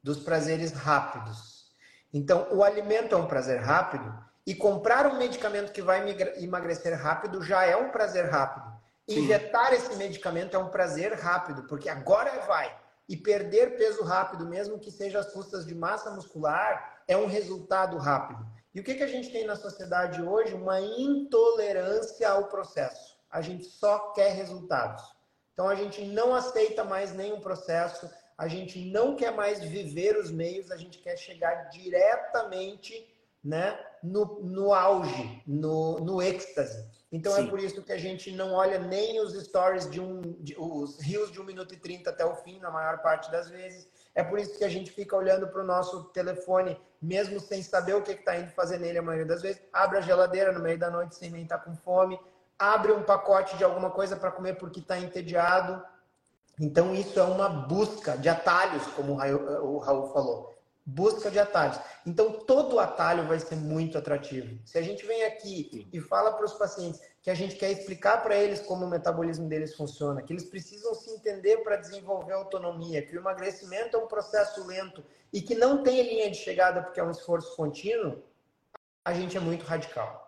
[0.01, 1.71] dos prazeres rápidos.
[2.11, 7.43] Então, o alimento é um prazer rápido e comprar um medicamento que vai emagrecer rápido
[7.43, 8.65] já é um prazer rápido.
[9.05, 9.19] Sim.
[9.19, 12.73] Injetar esse medicamento é um prazer rápido, porque agora vai.
[13.09, 17.97] E perder peso rápido, mesmo que seja às custas de massa muscular, é um resultado
[17.97, 18.39] rápido.
[18.73, 20.53] E o que, que a gente tem na sociedade hoje?
[20.53, 23.17] Uma intolerância ao processo.
[23.29, 25.03] A gente só quer resultados.
[25.51, 30.31] Então a gente não aceita mais nenhum processo, a gente não quer mais viver os
[30.31, 33.16] meios, a gente quer chegar diretamente
[33.47, 36.85] né, no, no auge, no, no êxtase.
[37.09, 37.47] Então é Sim.
[37.47, 40.19] é por isso que a gente não olha nem os stories de um.
[40.41, 43.49] De, os rios de 1 minuto e 30 até o fim, na maior parte das
[43.49, 43.87] vezes.
[44.13, 47.95] É por isso que a gente fica olhando para o nosso telefone, mesmo sem saber
[47.95, 49.61] o que está indo fazer nele a maioria das vezes.
[49.71, 52.19] Abre a geladeira no meio da noite sem nem estar tá com fome.
[52.59, 55.81] Abre um pacote de alguma coisa para comer porque está entediado
[56.59, 60.56] então, isso é uma busca de atalhos, como o Raul falou.
[60.89, 61.77] Busca de atalhos.
[62.05, 64.57] Então, todo atalho vai ser muito atrativo.
[64.63, 68.23] Se a gente vem aqui e fala para os pacientes que a gente quer explicar
[68.23, 73.01] para eles como o metabolismo deles funciona, que eles precisam se entender para desenvolver autonomia,
[73.01, 77.01] que o emagrecimento é um processo lento e que não tem linha de chegada porque
[77.01, 78.23] é um esforço contínuo,
[79.03, 80.25] a gente é muito radical.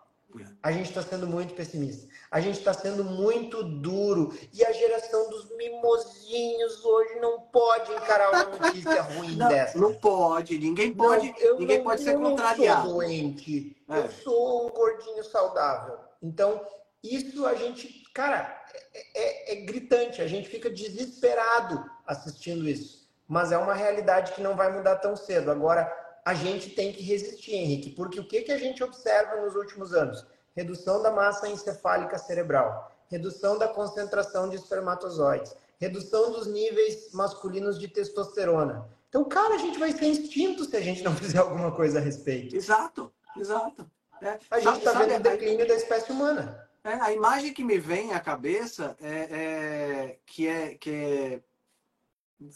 [0.62, 2.06] A gente está sendo muito pessimista.
[2.30, 4.36] A gente está sendo muito duro.
[4.52, 5.29] E a geração
[5.60, 9.78] mimosinhos hoje não pode encarar uma notícia ruim não, dessa.
[9.78, 10.58] Não pode.
[10.58, 12.80] Ninguém pode, não, ninguém não, pode ser contrariado.
[12.80, 13.76] Eu sou doente.
[13.88, 13.98] É.
[13.98, 15.98] Eu sou um gordinho saudável.
[16.22, 16.64] Então,
[17.04, 20.22] isso a gente, cara, é, é, é gritante.
[20.22, 23.06] A gente fica desesperado assistindo isso.
[23.28, 25.50] Mas é uma realidade que não vai mudar tão cedo.
[25.50, 25.92] Agora,
[26.24, 29.92] a gente tem que resistir, Henrique, porque o que, que a gente observa nos últimos
[29.94, 30.26] anos?
[30.56, 37.88] Redução da massa encefálica cerebral, redução da concentração de espermatozoides, redução dos níveis masculinos de
[37.88, 38.88] testosterona.
[39.08, 42.02] Então, cara, a gente vai ser extinto se a gente não fizer alguma coisa a
[42.02, 42.54] respeito.
[42.54, 43.90] Exato, exato.
[44.22, 44.38] É.
[44.50, 46.68] A gente está vendo o declínio da espécie humana.
[46.84, 51.40] É, a imagem que me vem à cabeça é, é, que é que é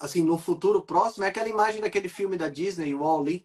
[0.00, 3.44] assim no futuro próximo é aquela imagem daquele filme da Disney, Wall-E,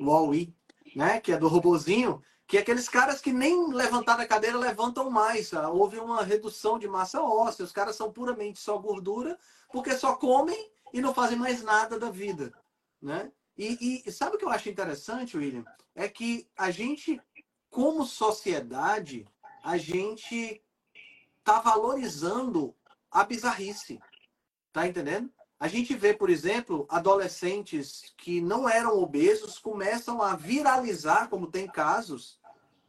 [0.00, 0.54] Wall-E,
[0.94, 1.20] né?
[1.20, 5.50] Que é do robozinho, que aqueles caras que nem levantar da cadeira levantam mais.
[5.50, 5.70] Tá?
[5.70, 9.38] Houve uma redução de massa óssea, os caras são puramente só gordura,
[9.72, 12.52] porque só comem e não fazem mais nada da vida,
[13.00, 13.30] né?
[13.56, 15.64] E, e sabe o que eu acho interessante, William?
[15.94, 17.20] É que a gente,
[17.70, 19.28] como sociedade,
[19.62, 20.60] a gente
[21.44, 22.74] tá valorizando
[23.12, 24.00] a bizarrice.
[24.72, 25.30] Tá entendendo?
[25.60, 31.68] A gente vê, por exemplo, adolescentes que não eram obesos começam a viralizar, como tem
[31.68, 32.39] casos,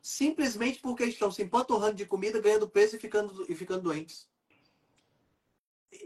[0.01, 4.27] simplesmente porque estão se empanturrando de comida, ganhando peso e ficando, e ficando doentes.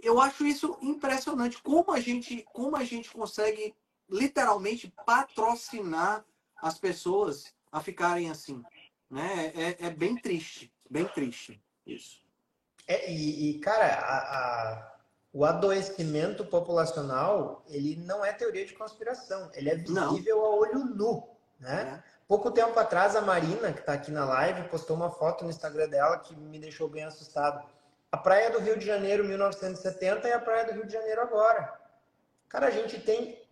[0.01, 1.61] Eu acho isso impressionante.
[1.61, 3.75] Como a gente, como a gente consegue
[4.09, 6.25] literalmente patrocinar
[6.57, 8.63] as pessoas a ficarem assim.
[9.09, 9.51] Né?
[9.55, 12.23] É, é bem triste, bem triste isso.
[12.87, 14.95] É, e, e, cara, a, a
[15.35, 20.45] o adoecimento populacional, ele não é teoria de conspiração, ele é visível não.
[20.45, 21.27] a olho nu,
[21.59, 22.01] né?
[22.01, 22.14] É.
[22.27, 25.87] Pouco tempo atrás, a Marina, que está aqui na live, postou uma foto no Instagram
[25.87, 27.63] dela que me deixou bem assustado.
[28.11, 31.71] A praia do Rio de Janeiro, 1970, e a praia do Rio de Janeiro agora.
[32.49, 33.43] Cara, a gente tem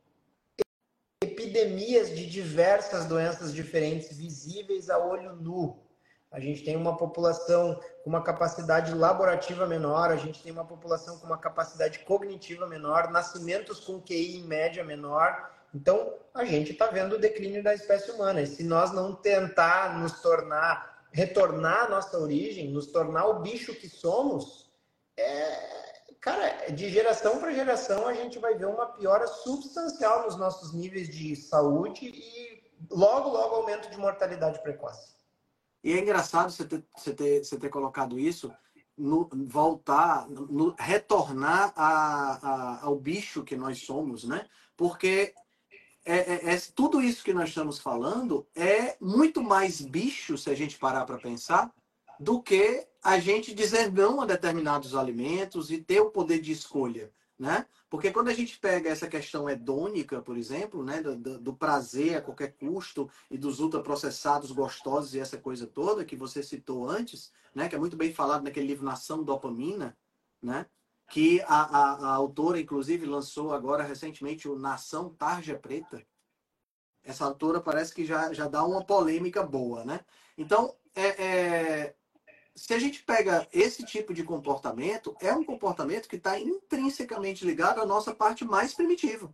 [1.21, 5.83] epidemias de diversas doenças diferentes visíveis a olho nu
[6.33, 11.19] a gente tem uma população com uma capacidade laborativa menor, a gente tem uma população
[11.19, 15.52] com uma capacidade cognitiva menor, nascimentos com QI em média menor.
[15.73, 18.41] Então, a gente está vendo o declínio da espécie humana.
[18.41, 23.73] E se nós não tentar nos tornar, retornar à nossa origem, nos tornar o bicho
[23.73, 24.71] que somos,
[25.17, 25.83] é,
[26.21, 31.09] cara, de geração para geração a gente vai ver uma piora substancial nos nossos níveis
[31.09, 35.13] de saúde e logo, logo aumento de mortalidade precoce.
[35.83, 38.53] E é engraçado você ter, você ter, você ter colocado isso,
[38.97, 44.47] no, voltar, no, retornar a, a, ao bicho que nós somos, né?
[44.77, 45.33] Porque
[46.05, 50.55] é, é, é, tudo isso que nós estamos falando é muito mais bicho, se a
[50.55, 51.73] gente parar para pensar,
[52.19, 57.11] do que a gente dizer não a determinados alimentos e ter o poder de escolha
[57.37, 57.65] né?
[57.89, 62.21] Porque quando a gente pega essa questão hedônica, por exemplo, né, do, do, prazer a
[62.21, 67.67] qualquer custo e dos ultraprocessados gostosos e essa coisa toda que você citou antes, né,
[67.67, 69.97] que é muito bem falado naquele livro Nação Dopamina,
[70.41, 70.65] né,
[71.09, 76.05] que a, a, a autora, inclusive, lançou agora recentemente o Nação Tarja Preta.
[77.03, 79.99] Essa autora parece que já, já dá uma polêmica boa, né?
[80.37, 81.95] Então, é, é
[82.55, 87.81] se a gente pega esse tipo de comportamento, é um comportamento que está intrinsecamente ligado
[87.81, 89.33] à nossa parte mais primitiva.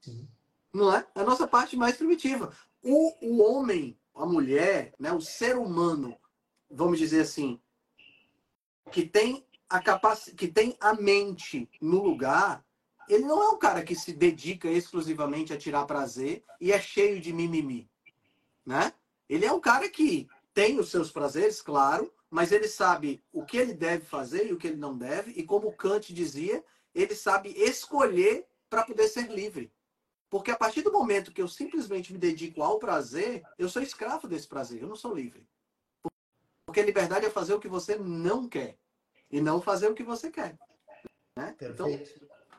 [0.00, 0.28] Sim.
[0.72, 1.06] Não é?
[1.14, 2.52] A nossa parte mais primitiva.
[2.82, 6.16] O, o homem, a mulher, né, o ser humano,
[6.70, 7.60] vamos dizer assim,
[8.90, 12.64] que tem a capacidade, que tem a mente no lugar,
[13.08, 17.20] ele não é um cara que se dedica exclusivamente a tirar prazer e é cheio
[17.20, 17.90] de mimimi,
[18.64, 18.92] né?
[19.28, 23.56] Ele é um cara que tem os seus prazeres, claro, mas ele sabe o que
[23.56, 26.64] ele deve fazer e o que ele não deve, e como Kant dizia,
[26.94, 29.72] ele sabe escolher para poder ser livre.
[30.30, 34.28] Porque a partir do momento que eu simplesmente me dedico ao prazer, eu sou escravo
[34.28, 35.44] desse prazer, eu não sou livre.
[36.64, 38.78] Porque liberdade é fazer o que você não quer
[39.34, 40.54] e não fazer o que você quer.
[41.36, 41.56] Né?
[41.60, 41.88] Então,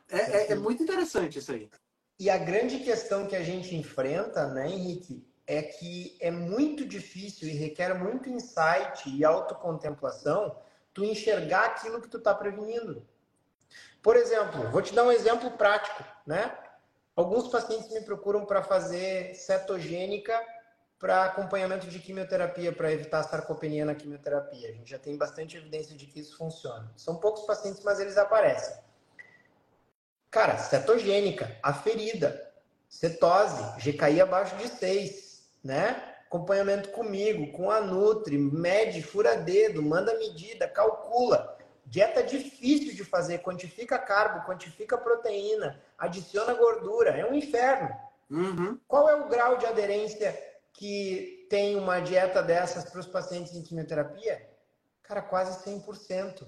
[0.09, 1.69] é, é, é muito interessante isso aí.
[2.19, 7.47] E a grande questão que a gente enfrenta, né, Henrique, é que é muito difícil
[7.47, 10.57] e requer muito insight e autocontemplação
[10.93, 13.07] tu enxergar aquilo que tu está prevenindo.
[14.01, 16.57] Por exemplo, vou te dar um exemplo prático, né?
[17.15, 20.38] Alguns pacientes me procuram para fazer cetogênica
[21.06, 24.70] para acompanhamento de quimioterapia, para evitar sarcopenia na quimioterapia.
[24.70, 26.91] A gente já tem bastante evidência de que isso funciona.
[26.95, 28.76] São poucos pacientes, mas eles aparecem.
[30.32, 32.51] Cara, cetogênica, aferida,
[32.89, 36.16] cetose, GKI abaixo de 6, né?
[36.26, 41.56] Acompanhamento comigo, com a Nutri, mede, fura dedo, manda medida, calcula.
[41.86, 47.95] Dieta difícil de fazer, quantifica carbo, quantifica proteína, adiciona gordura, é um inferno.
[48.28, 48.80] Uhum.
[48.88, 53.63] Qual é o grau de aderência que tem uma dieta dessas para os pacientes em
[53.63, 54.49] quimioterapia?
[55.03, 56.47] Cara, quase 100%.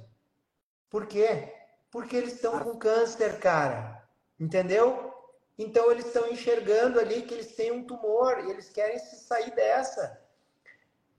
[0.89, 1.53] Por quê?
[1.91, 4.03] Porque eles estão com câncer, cara.
[4.39, 5.13] Entendeu?
[5.57, 9.51] Então eles estão enxergando ali que eles têm um tumor e eles querem se sair
[9.51, 10.21] dessa.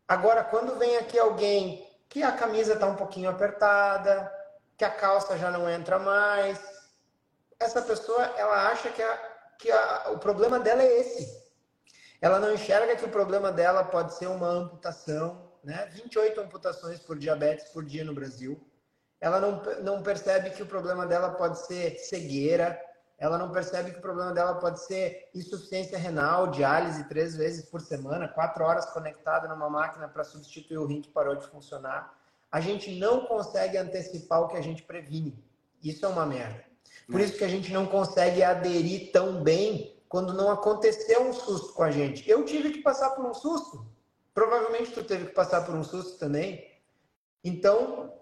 [0.07, 4.33] Agora, quando vem aqui alguém que a camisa está um pouquinho apertada,
[4.77, 6.59] que a calça já não entra mais,
[7.59, 9.17] essa pessoa ela acha que, a,
[9.59, 11.48] que a, o problema dela é esse.
[12.21, 15.87] Ela não enxerga que o problema dela pode ser uma amputação, né?
[15.93, 18.61] 28 amputações por diabetes por dia no Brasil.
[19.21, 22.81] Ela não, não percebe que o problema dela pode ser cegueira,
[23.19, 27.81] ela não percebe que o problema dela pode ser insuficiência renal, diálise três vezes por
[27.81, 32.17] semana, quatro horas conectada numa máquina para substituir o rim que parou de funcionar.
[32.51, 35.45] A gente não consegue antecipar o que a gente previne.
[35.83, 36.65] Isso é uma merda.
[37.11, 41.73] Por isso que a gente não consegue aderir tão bem quando não aconteceu um susto
[41.75, 42.29] com a gente.
[42.29, 43.87] Eu tive que passar por um susto.
[44.33, 46.67] Provavelmente tu teve que passar por um susto também.
[47.45, 48.13] Então,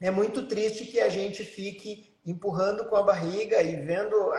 [0.00, 4.32] é muito triste que a gente fique empurrando com a barriga e vendo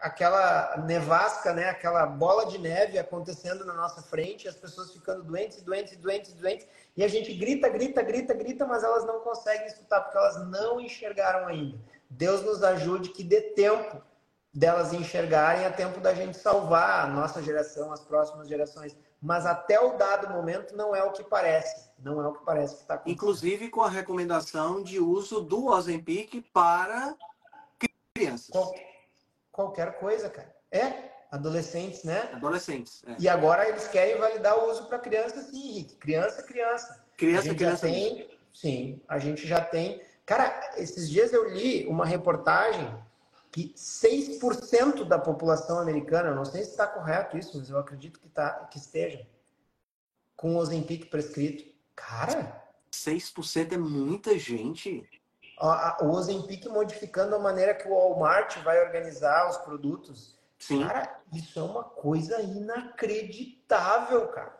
[0.00, 5.62] aquela nevasca, né, aquela bola de neve acontecendo na nossa frente, as pessoas ficando doentes,
[5.62, 10.00] doentes, doentes, doentes, e a gente grita, grita, grita, grita, mas elas não conseguem escutar
[10.02, 11.78] porque elas não enxergaram ainda.
[12.10, 14.02] Deus nos ajude que dê tempo
[14.52, 18.96] delas enxergarem, a tempo da gente salvar a nossa geração, as próximas gerações.
[19.20, 21.90] Mas até o dado momento não é o que parece.
[21.98, 23.14] Não é o que parece que está acontecendo.
[23.14, 27.14] Inclusive com a recomendação de uso do Ozempic para
[28.14, 28.48] crianças.
[28.50, 28.74] Qual,
[29.52, 30.54] qualquer coisa, cara.
[30.72, 32.30] É, adolescentes, né?
[32.32, 33.02] Adolescentes.
[33.06, 33.16] É.
[33.18, 35.96] E agora eles querem validar o uso para criança, sim, Henrique.
[35.96, 37.04] Criança, criança.
[37.16, 37.86] Criança, criança.
[37.86, 40.02] Tem, sim, a gente já tem.
[40.24, 42.88] Cara, esses dias eu li uma reportagem
[43.50, 48.28] que 6% da população americana, não sei se está correto isso, mas eu acredito que,
[48.28, 49.26] tá, que esteja,
[50.36, 51.64] com o Ozempic prescrito.
[51.94, 52.60] Cara...
[52.92, 55.08] 6% é muita gente
[56.00, 60.38] o Ozempic modificando a maneira que o Walmart vai organizar os produtos.
[60.58, 60.86] Sim.
[60.86, 64.58] Cara, isso é uma coisa inacreditável, cara.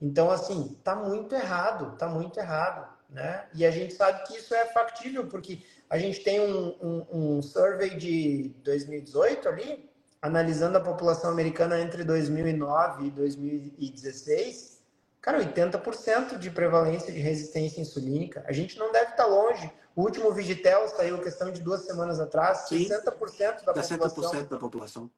[0.00, 3.48] Então, assim, tá muito errado, tá muito errado, né?
[3.54, 7.42] E a gente sabe que isso é factível, porque a gente tem um, um, um
[7.42, 9.90] survey de 2018 ali,
[10.22, 14.82] analisando a população americana entre 2009 e 2016,
[15.20, 18.42] cara, 80% de prevalência de resistência insulínica.
[18.48, 22.68] A gente não deve estar longe o último Vigitel saiu questão de duas semanas atrás,
[22.68, 22.88] Sim.
[22.88, 24.44] 60% da 60% população.
[24.44, 25.10] da população.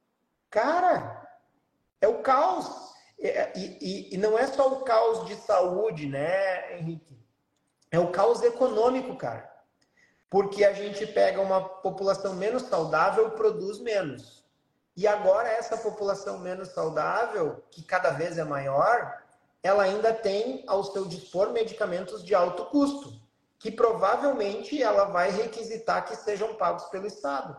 [0.51, 1.29] Cara,
[2.01, 2.69] é o caos.
[3.19, 7.17] E, e, e, não é só o caos de saúde, né, Henrique?
[7.91, 9.54] É o caos econômico, cara.
[10.35, 14.45] Porque a gente pega uma população menos saudável, produz menos.
[14.97, 19.23] E agora essa população menos saudável, que cada vez é maior,
[19.63, 23.13] ela ainda tem ao seu dispor medicamentos de alto custo
[23.61, 27.57] que provavelmente ela vai requisitar que sejam pagos pelo Estado.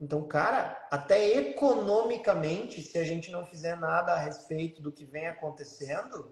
[0.00, 5.26] Então, cara, até economicamente, se a gente não fizer nada a respeito do que vem
[5.26, 6.30] acontecendo,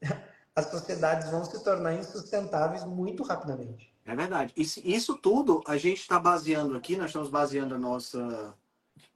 [0.56, 3.97] as sociedades vão se tornar insustentáveis muito rapidamente.
[4.08, 4.54] É verdade.
[4.56, 8.54] Isso, isso tudo a gente está baseando aqui, nós estamos baseando a nossa,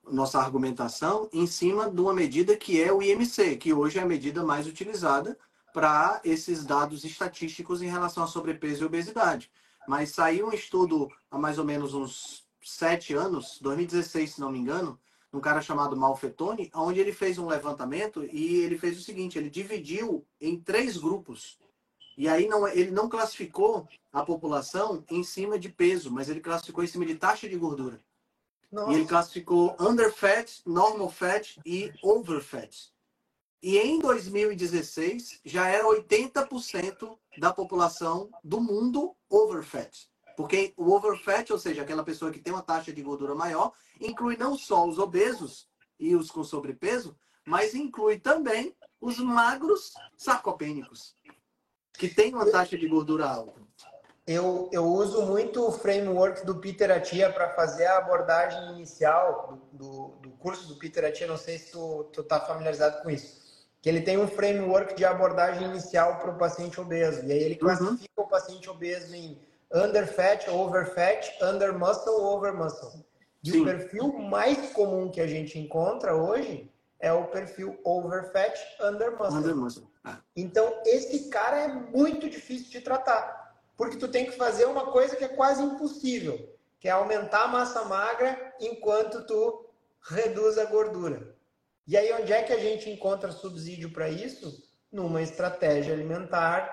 [0.05, 4.07] nossa argumentação em cima de uma medida que é o IMC, que hoje é a
[4.07, 5.38] medida mais utilizada
[5.72, 9.51] para esses dados estatísticos em relação a sobrepeso e obesidade.
[9.88, 14.59] Mas saiu um estudo há mais ou menos uns sete anos, 2016, se não me
[14.59, 15.01] engano,
[15.32, 19.49] um cara chamado Malfetone, onde ele fez um levantamento e ele fez o seguinte: ele
[19.49, 21.59] dividiu em três grupos.
[22.16, 26.84] E aí não, ele não classificou a população em cima de peso, mas ele classificou
[26.84, 28.00] em cima de taxa de gordura.
[28.70, 28.92] Nossa.
[28.92, 32.92] E ele classificou under fat, normal fat e over fat.
[33.62, 40.08] E em 2016 já era 80% da população do mundo overfat.
[40.36, 44.36] Porque o overfat, ou seja, aquela pessoa que tem uma taxa de gordura maior, inclui
[44.36, 51.14] não só os obesos e os com sobrepeso, mas inclui também os magros sarcopênicos,
[51.95, 53.61] que têm uma taxa de gordura alta.
[54.26, 59.86] eu, eu uso muito o framework do Peter Atia para fazer a abordagem inicial do,
[59.86, 61.26] do, do, curso do Peter Atia.
[61.26, 63.43] Não sei se tu está familiarizado com isso.
[63.80, 67.24] Que ele tem um framework de abordagem inicial para o paciente obeso.
[67.26, 67.61] E aí ele uhum.
[67.61, 68.24] classifica uhum.
[68.24, 69.38] o paciente obeso em
[69.72, 73.05] under fat, over fat, under muscle, over muscle.
[73.43, 73.62] E Sim.
[73.62, 76.70] o perfil mais comum que a gente encontra hoje
[77.03, 79.36] é o perfil over fat, under muscle.
[79.36, 79.86] Under muscle.
[80.03, 80.18] Ah.
[80.34, 83.42] Então, esse cara é muito difícil de tratar
[83.82, 87.48] porque tu tem que fazer uma coisa que é quase impossível, que é aumentar a
[87.48, 89.68] massa magra enquanto tu
[90.00, 91.34] reduz a gordura.
[91.86, 94.62] E aí onde é que a gente encontra subsídio para isso?
[94.90, 96.72] Numa estratégia alimentar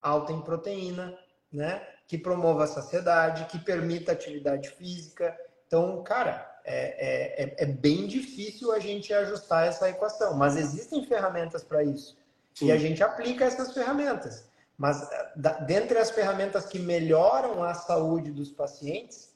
[0.00, 1.14] alta em proteína,
[1.52, 1.86] né?
[2.06, 5.36] Que promova a saciedade, que permita atividade física.
[5.66, 11.64] Então, cara, é, é, é bem difícil a gente ajustar essa equação, mas existem ferramentas
[11.64, 12.16] para isso.
[12.54, 12.66] Sim.
[12.66, 14.44] E a gente aplica essas ferramentas.
[14.76, 15.08] Mas
[15.66, 19.30] dentre as ferramentas que melhoram a saúde dos pacientes,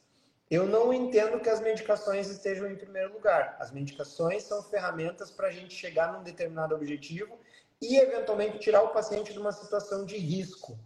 [0.50, 3.56] eu não entendo que as medicações estejam em primeiro lugar.
[3.58, 7.38] As medicações são ferramentas para a gente chegar num determinado objetivo
[7.80, 10.78] e, eventualmente, tirar o paciente de uma situação de risco.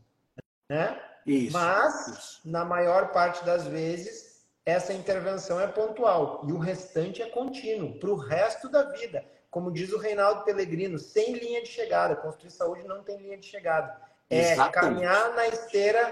[0.69, 1.01] Né?
[1.27, 4.28] Isso, Mas, na maior parte das vezes,
[4.69, 9.25] essa intervenção é pontual e o restante é contínuo, para o resto da vida.
[9.51, 12.15] Como diz o Reinaldo Pellegrino, sem linha de chegada.
[12.15, 13.99] Construir saúde não tem linha de chegada.
[14.29, 14.75] É Exatamente.
[14.75, 16.05] caminhar na esteira,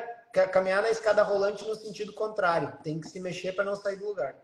[0.50, 2.72] caminhar na escada rolante no sentido contrário.
[2.82, 4.34] Tem que se mexer para não sair do lugar.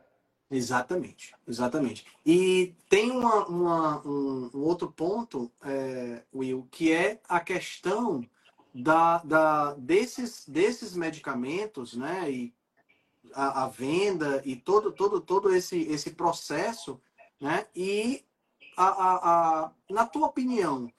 [0.51, 2.05] Exatamente, exatamente.
[2.27, 8.23] E tem uma, uma um, um, outro ponto, é, Will, que é a questão
[8.75, 12.31] da, da, desses, desses medicamentos, né?
[12.31, 12.55] E
[13.35, 17.01] a, a, venda e todo, todo, todo esse, esse processo,
[17.41, 17.67] né?
[17.75, 18.25] E
[18.77, 19.15] a, a,
[19.65, 20.93] a, na tua opinião,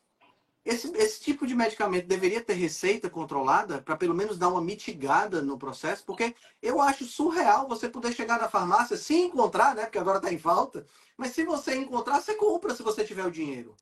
[0.66, 5.42] esse, esse tipo de medicamento deveria ter receita controlada para pelo menos dar uma mitigada
[5.42, 9.84] no processo, porque eu acho surreal você poder chegar na farmácia se encontrar, né?
[9.84, 10.86] Porque agora está em falta,
[11.18, 13.76] mas se você encontrar, você compra se você tiver o dinheiro.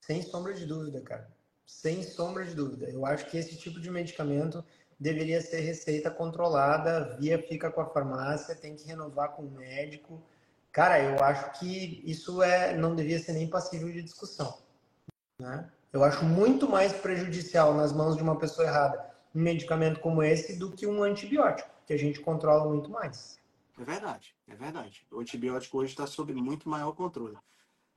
[0.00, 1.32] Sem sombra de dúvida, cara.
[1.64, 2.88] Sem sombra de dúvida.
[2.90, 4.64] Eu acho que esse tipo de medicamento
[4.98, 10.22] deveria ser receita controlada, via fica com a farmácia, tem que renovar com o médico.
[10.72, 14.58] Cara, eu acho que isso é não devia ser nem passível de discussão,
[15.40, 15.70] né?
[15.92, 20.58] Eu acho muito mais prejudicial nas mãos de uma pessoa errada um medicamento como esse
[20.58, 23.38] do que um antibiótico, que a gente controla muito mais.
[23.78, 25.06] É verdade, é verdade.
[25.12, 27.36] O antibiótico hoje está sob muito maior controle.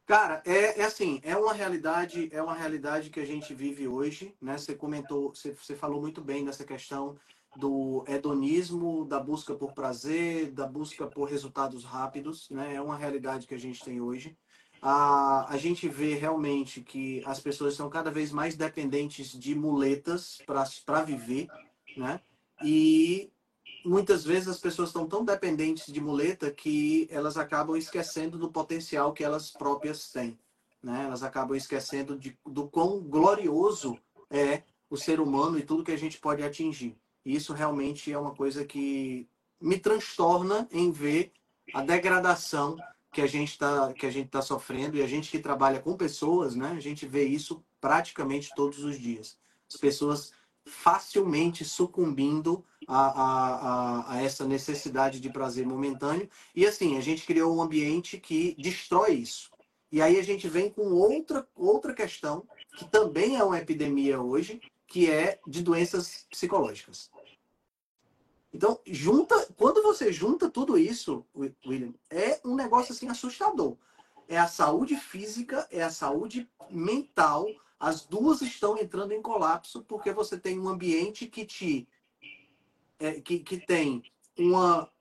[0.09, 4.35] Cara, é, é, assim, é uma realidade, é uma realidade que a gente vive hoje,
[4.41, 4.57] né?
[4.57, 7.15] Você comentou, você, você falou muito bem dessa questão
[7.55, 12.73] do hedonismo, da busca por prazer, da busca por resultados rápidos, né?
[12.73, 14.35] É uma realidade que a gente tem hoje
[14.81, 20.39] a, a gente vê realmente que as pessoas são cada vez mais dependentes de muletas
[20.85, 21.47] para viver,
[21.97, 22.19] né?
[22.63, 23.31] E
[23.85, 29.13] muitas vezes as pessoas estão tão dependentes de muleta que elas acabam esquecendo do potencial
[29.13, 30.37] que elas próprias têm,
[30.81, 31.03] né?
[31.05, 33.97] Elas acabam esquecendo de, do quão glorioso
[34.29, 36.97] é o ser humano e tudo que a gente pode atingir.
[37.25, 39.27] Isso realmente é uma coisa que
[39.61, 41.31] me transtorna em ver
[41.73, 42.77] a degradação
[43.11, 45.97] que a gente está que a gente tá sofrendo e a gente que trabalha com
[45.97, 46.71] pessoas, né?
[46.71, 49.37] A gente vê isso praticamente todos os dias.
[49.67, 50.31] As pessoas
[50.69, 56.29] facilmente sucumbindo a, a, a, essa necessidade de prazer momentâneo.
[56.55, 59.51] E assim, a gente criou um ambiente que destrói isso.
[59.91, 62.47] E aí a gente vem com outra, outra questão,
[62.77, 67.11] que também é uma epidemia hoje, que é de doenças psicológicas.
[68.53, 71.25] Então, junta, quando você junta tudo isso,
[71.65, 73.77] William, é um negócio assim assustador.
[74.27, 77.47] É a saúde física, é a saúde mental,
[77.79, 81.87] as duas estão entrando em colapso porque você tem um ambiente que te
[82.99, 84.03] é, que, que tem
[84.37, 84.91] uma,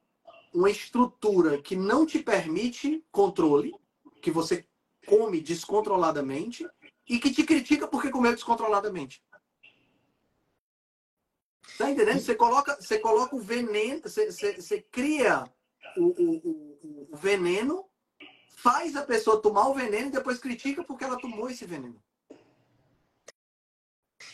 [0.54, 3.74] uma estrutura que não te permite controle,
[4.22, 4.64] que você
[5.06, 6.68] come descontroladamente
[7.08, 9.22] e que te critica porque comeu descontroladamente.
[11.76, 12.20] Tá entendendo?
[12.20, 15.44] Você coloca, você coloca o veneno, você, você, você cria
[15.96, 17.84] o, o, o, veneno,
[18.56, 22.00] faz a pessoa tomar o veneno e depois critica porque ela tomou esse veneno.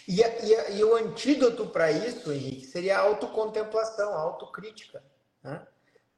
[0.06, 5.02] E, e, e o antídoto para isso, Henrique, seria a autocontemplação, a autocrítica.
[5.42, 5.66] Né?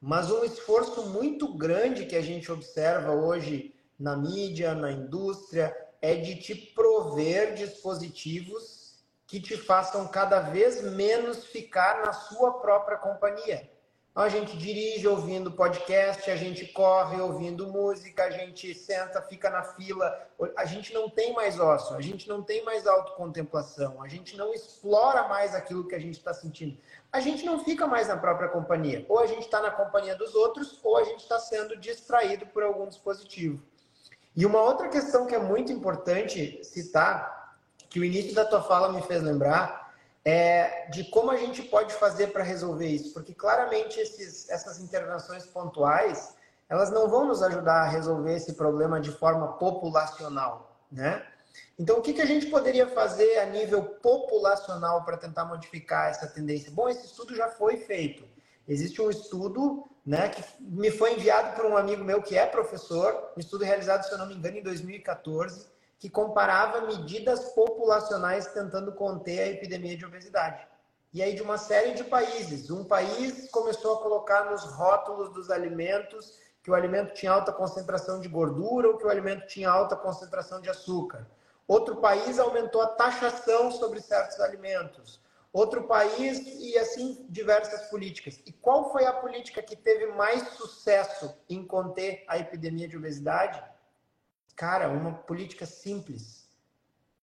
[0.00, 6.14] Mas um esforço muito grande que a gente observa hoje na mídia, na indústria, é
[6.14, 13.68] de te prover dispositivos que te façam cada vez menos ficar na sua própria companhia.
[14.16, 19.50] Então a gente dirige ouvindo podcast, a gente corre ouvindo música, a gente senta, fica
[19.50, 20.10] na fila.
[20.56, 24.54] A gente não tem mais ócio, a gente não tem mais autocontemplação, a gente não
[24.54, 26.78] explora mais aquilo que a gente está sentindo.
[27.12, 29.04] A gente não fica mais na própria companhia.
[29.06, 32.62] Ou a gente está na companhia dos outros, ou a gente está sendo distraído por
[32.62, 33.62] algum dispositivo.
[34.34, 37.58] E uma outra questão que é muito importante citar,
[37.90, 39.85] que o início da tua fala me fez lembrar,
[40.26, 45.46] é, de como a gente pode fazer para resolver isso, porque claramente esses, essas intervenções
[45.46, 46.34] pontuais
[46.68, 51.24] elas não vão nos ajudar a resolver esse problema de forma populacional, né?
[51.78, 56.26] Então, o que, que a gente poderia fazer a nível populacional para tentar modificar essa
[56.26, 56.72] tendência?
[56.72, 58.24] Bom, esse estudo já foi feito.
[58.66, 63.30] Existe um estudo né, que me foi enviado por um amigo meu que é professor,
[63.36, 65.68] um estudo realizado, se eu não me engano, em 2014,
[65.98, 70.66] que comparava medidas populacionais tentando conter a epidemia de obesidade.
[71.12, 72.70] E aí, de uma série de países.
[72.70, 78.20] Um país começou a colocar nos rótulos dos alimentos que o alimento tinha alta concentração
[78.20, 81.26] de gordura ou que o alimento tinha alta concentração de açúcar.
[81.66, 85.20] Outro país aumentou a taxação sobre certos alimentos.
[85.52, 88.42] Outro país e assim diversas políticas.
[88.44, 93.62] E qual foi a política que teve mais sucesso em conter a epidemia de obesidade?
[94.56, 96.48] Cara, uma política simples.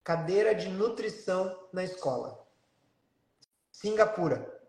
[0.04, 2.40] Cadeira de nutrição na escola.
[3.72, 4.62] Singapura.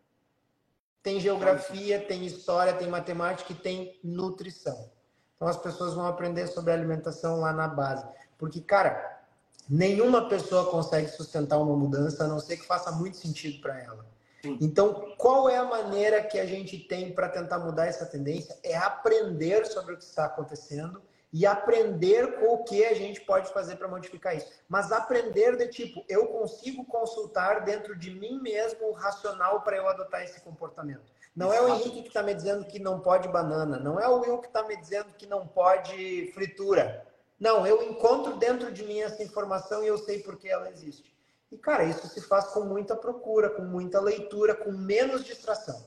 [1.03, 4.91] Tem geografia, tem história, tem matemática e tem nutrição.
[5.37, 8.07] Então as pessoas vão aprender sobre alimentação lá na base.
[8.39, 9.23] Porque, cara,
[9.69, 14.07] nenhuma pessoa consegue sustentar uma mudança a não ser que faça muito sentido para ela.
[14.43, 18.59] Então, qual é a maneira que a gente tem para tentar mudar essa tendência?
[18.63, 21.03] É aprender sobre o que está acontecendo
[21.35, 24.49] e aprender com o que a gente pode fazer para modificar isso.
[24.69, 29.89] Mas aprender de tipo, eu consigo consultar dentro de mim mesmo o racional para eu
[29.89, 31.03] adotar esse comportamento.
[31.35, 31.69] Não Exato.
[31.69, 34.39] é o Henrique que está me dizendo que não pode banana, não é o Will
[34.39, 37.05] que está me dizendo que não pode fritura.
[37.41, 41.13] Não, eu encontro dentro de mim essa informação e eu sei por que ela existe.
[41.51, 45.85] E, cara, isso se faz com muita procura, com muita leitura, com menos distração.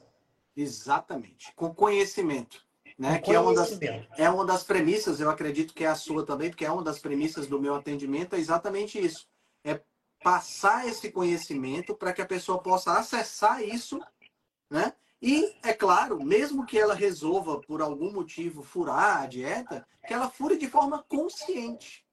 [0.57, 1.53] Exatamente.
[1.55, 2.66] Com conhecimento
[2.97, 3.19] né?
[3.19, 3.79] Que é uma, das,
[4.17, 6.99] é uma das premissas, eu acredito que é a sua também, porque é uma das
[6.99, 9.27] premissas do meu atendimento, é exatamente isso.
[9.63, 9.81] É
[10.23, 13.99] passar esse conhecimento para que a pessoa possa acessar isso,
[14.69, 14.93] né?
[15.21, 20.29] E, é claro, mesmo que ela resolva, por algum motivo, furar a dieta, que ela
[20.29, 22.05] fure de forma consciente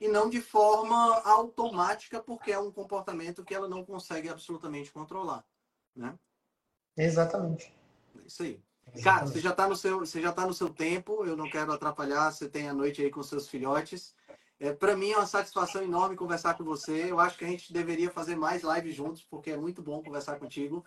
[0.00, 5.44] e não de forma automática, porque é um comportamento que ela não consegue absolutamente controlar,
[5.94, 6.16] né?
[6.96, 7.74] Exatamente.
[8.16, 8.60] É isso aí.
[9.02, 11.24] Cara, você já está no seu, você já tá no seu tempo.
[11.24, 12.30] Eu não quero atrapalhar.
[12.30, 14.14] Você tem a noite aí com seus filhotes.
[14.58, 17.10] É, para mim é uma satisfação enorme conversar com você.
[17.10, 20.38] Eu acho que a gente deveria fazer mais lives juntos, porque é muito bom conversar
[20.38, 20.84] contigo.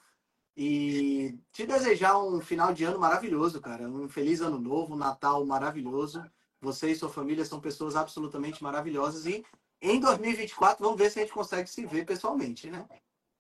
[0.58, 3.88] E te desejar um final de ano maravilhoso, cara.
[3.88, 6.24] Um feliz ano novo, um Natal maravilhoso.
[6.62, 9.26] Você e sua família são pessoas absolutamente maravilhosas.
[9.26, 9.46] E
[9.82, 12.86] em 2024, vamos ver se a gente consegue se ver pessoalmente, né?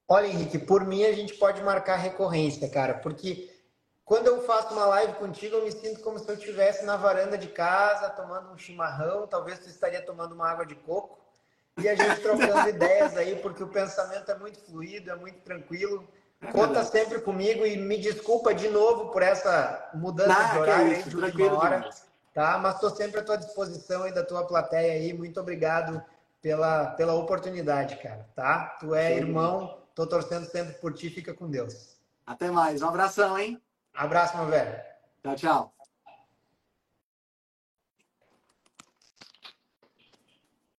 [0.07, 3.49] Olha, Henrique, por mim a gente pode marcar recorrência, cara, porque
[4.09, 7.37] quando eu faço uma live contigo, eu me sinto como se eu estivesse na varanda
[7.37, 11.19] de casa, tomando um chimarrão, talvez tu estaria tomando uma água de coco,
[11.77, 16.07] e a gente trocando ideias aí, porque o pensamento é muito fluido, é muito tranquilo.
[16.51, 21.09] Conta sempre comigo e me desculpa de novo por essa mudança de horário é isso,
[21.09, 21.89] de última hora,
[22.33, 22.57] tá?
[22.57, 25.13] Mas estou sempre à tua disposição e da tua plateia aí.
[25.13, 26.03] Muito obrigado
[26.41, 28.75] pela, pela oportunidade, cara, tá?
[28.79, 29.17] Tu é Sim.
[29.17, 31.95] irmão, tô torcendo sempre por ti, fica com Deus.
[32.25, 33.61] Até mais, um abração, hein?
[33.93, 34.79] Abraço, meu velho.
[35.23, 35.78] Tchau, tchau.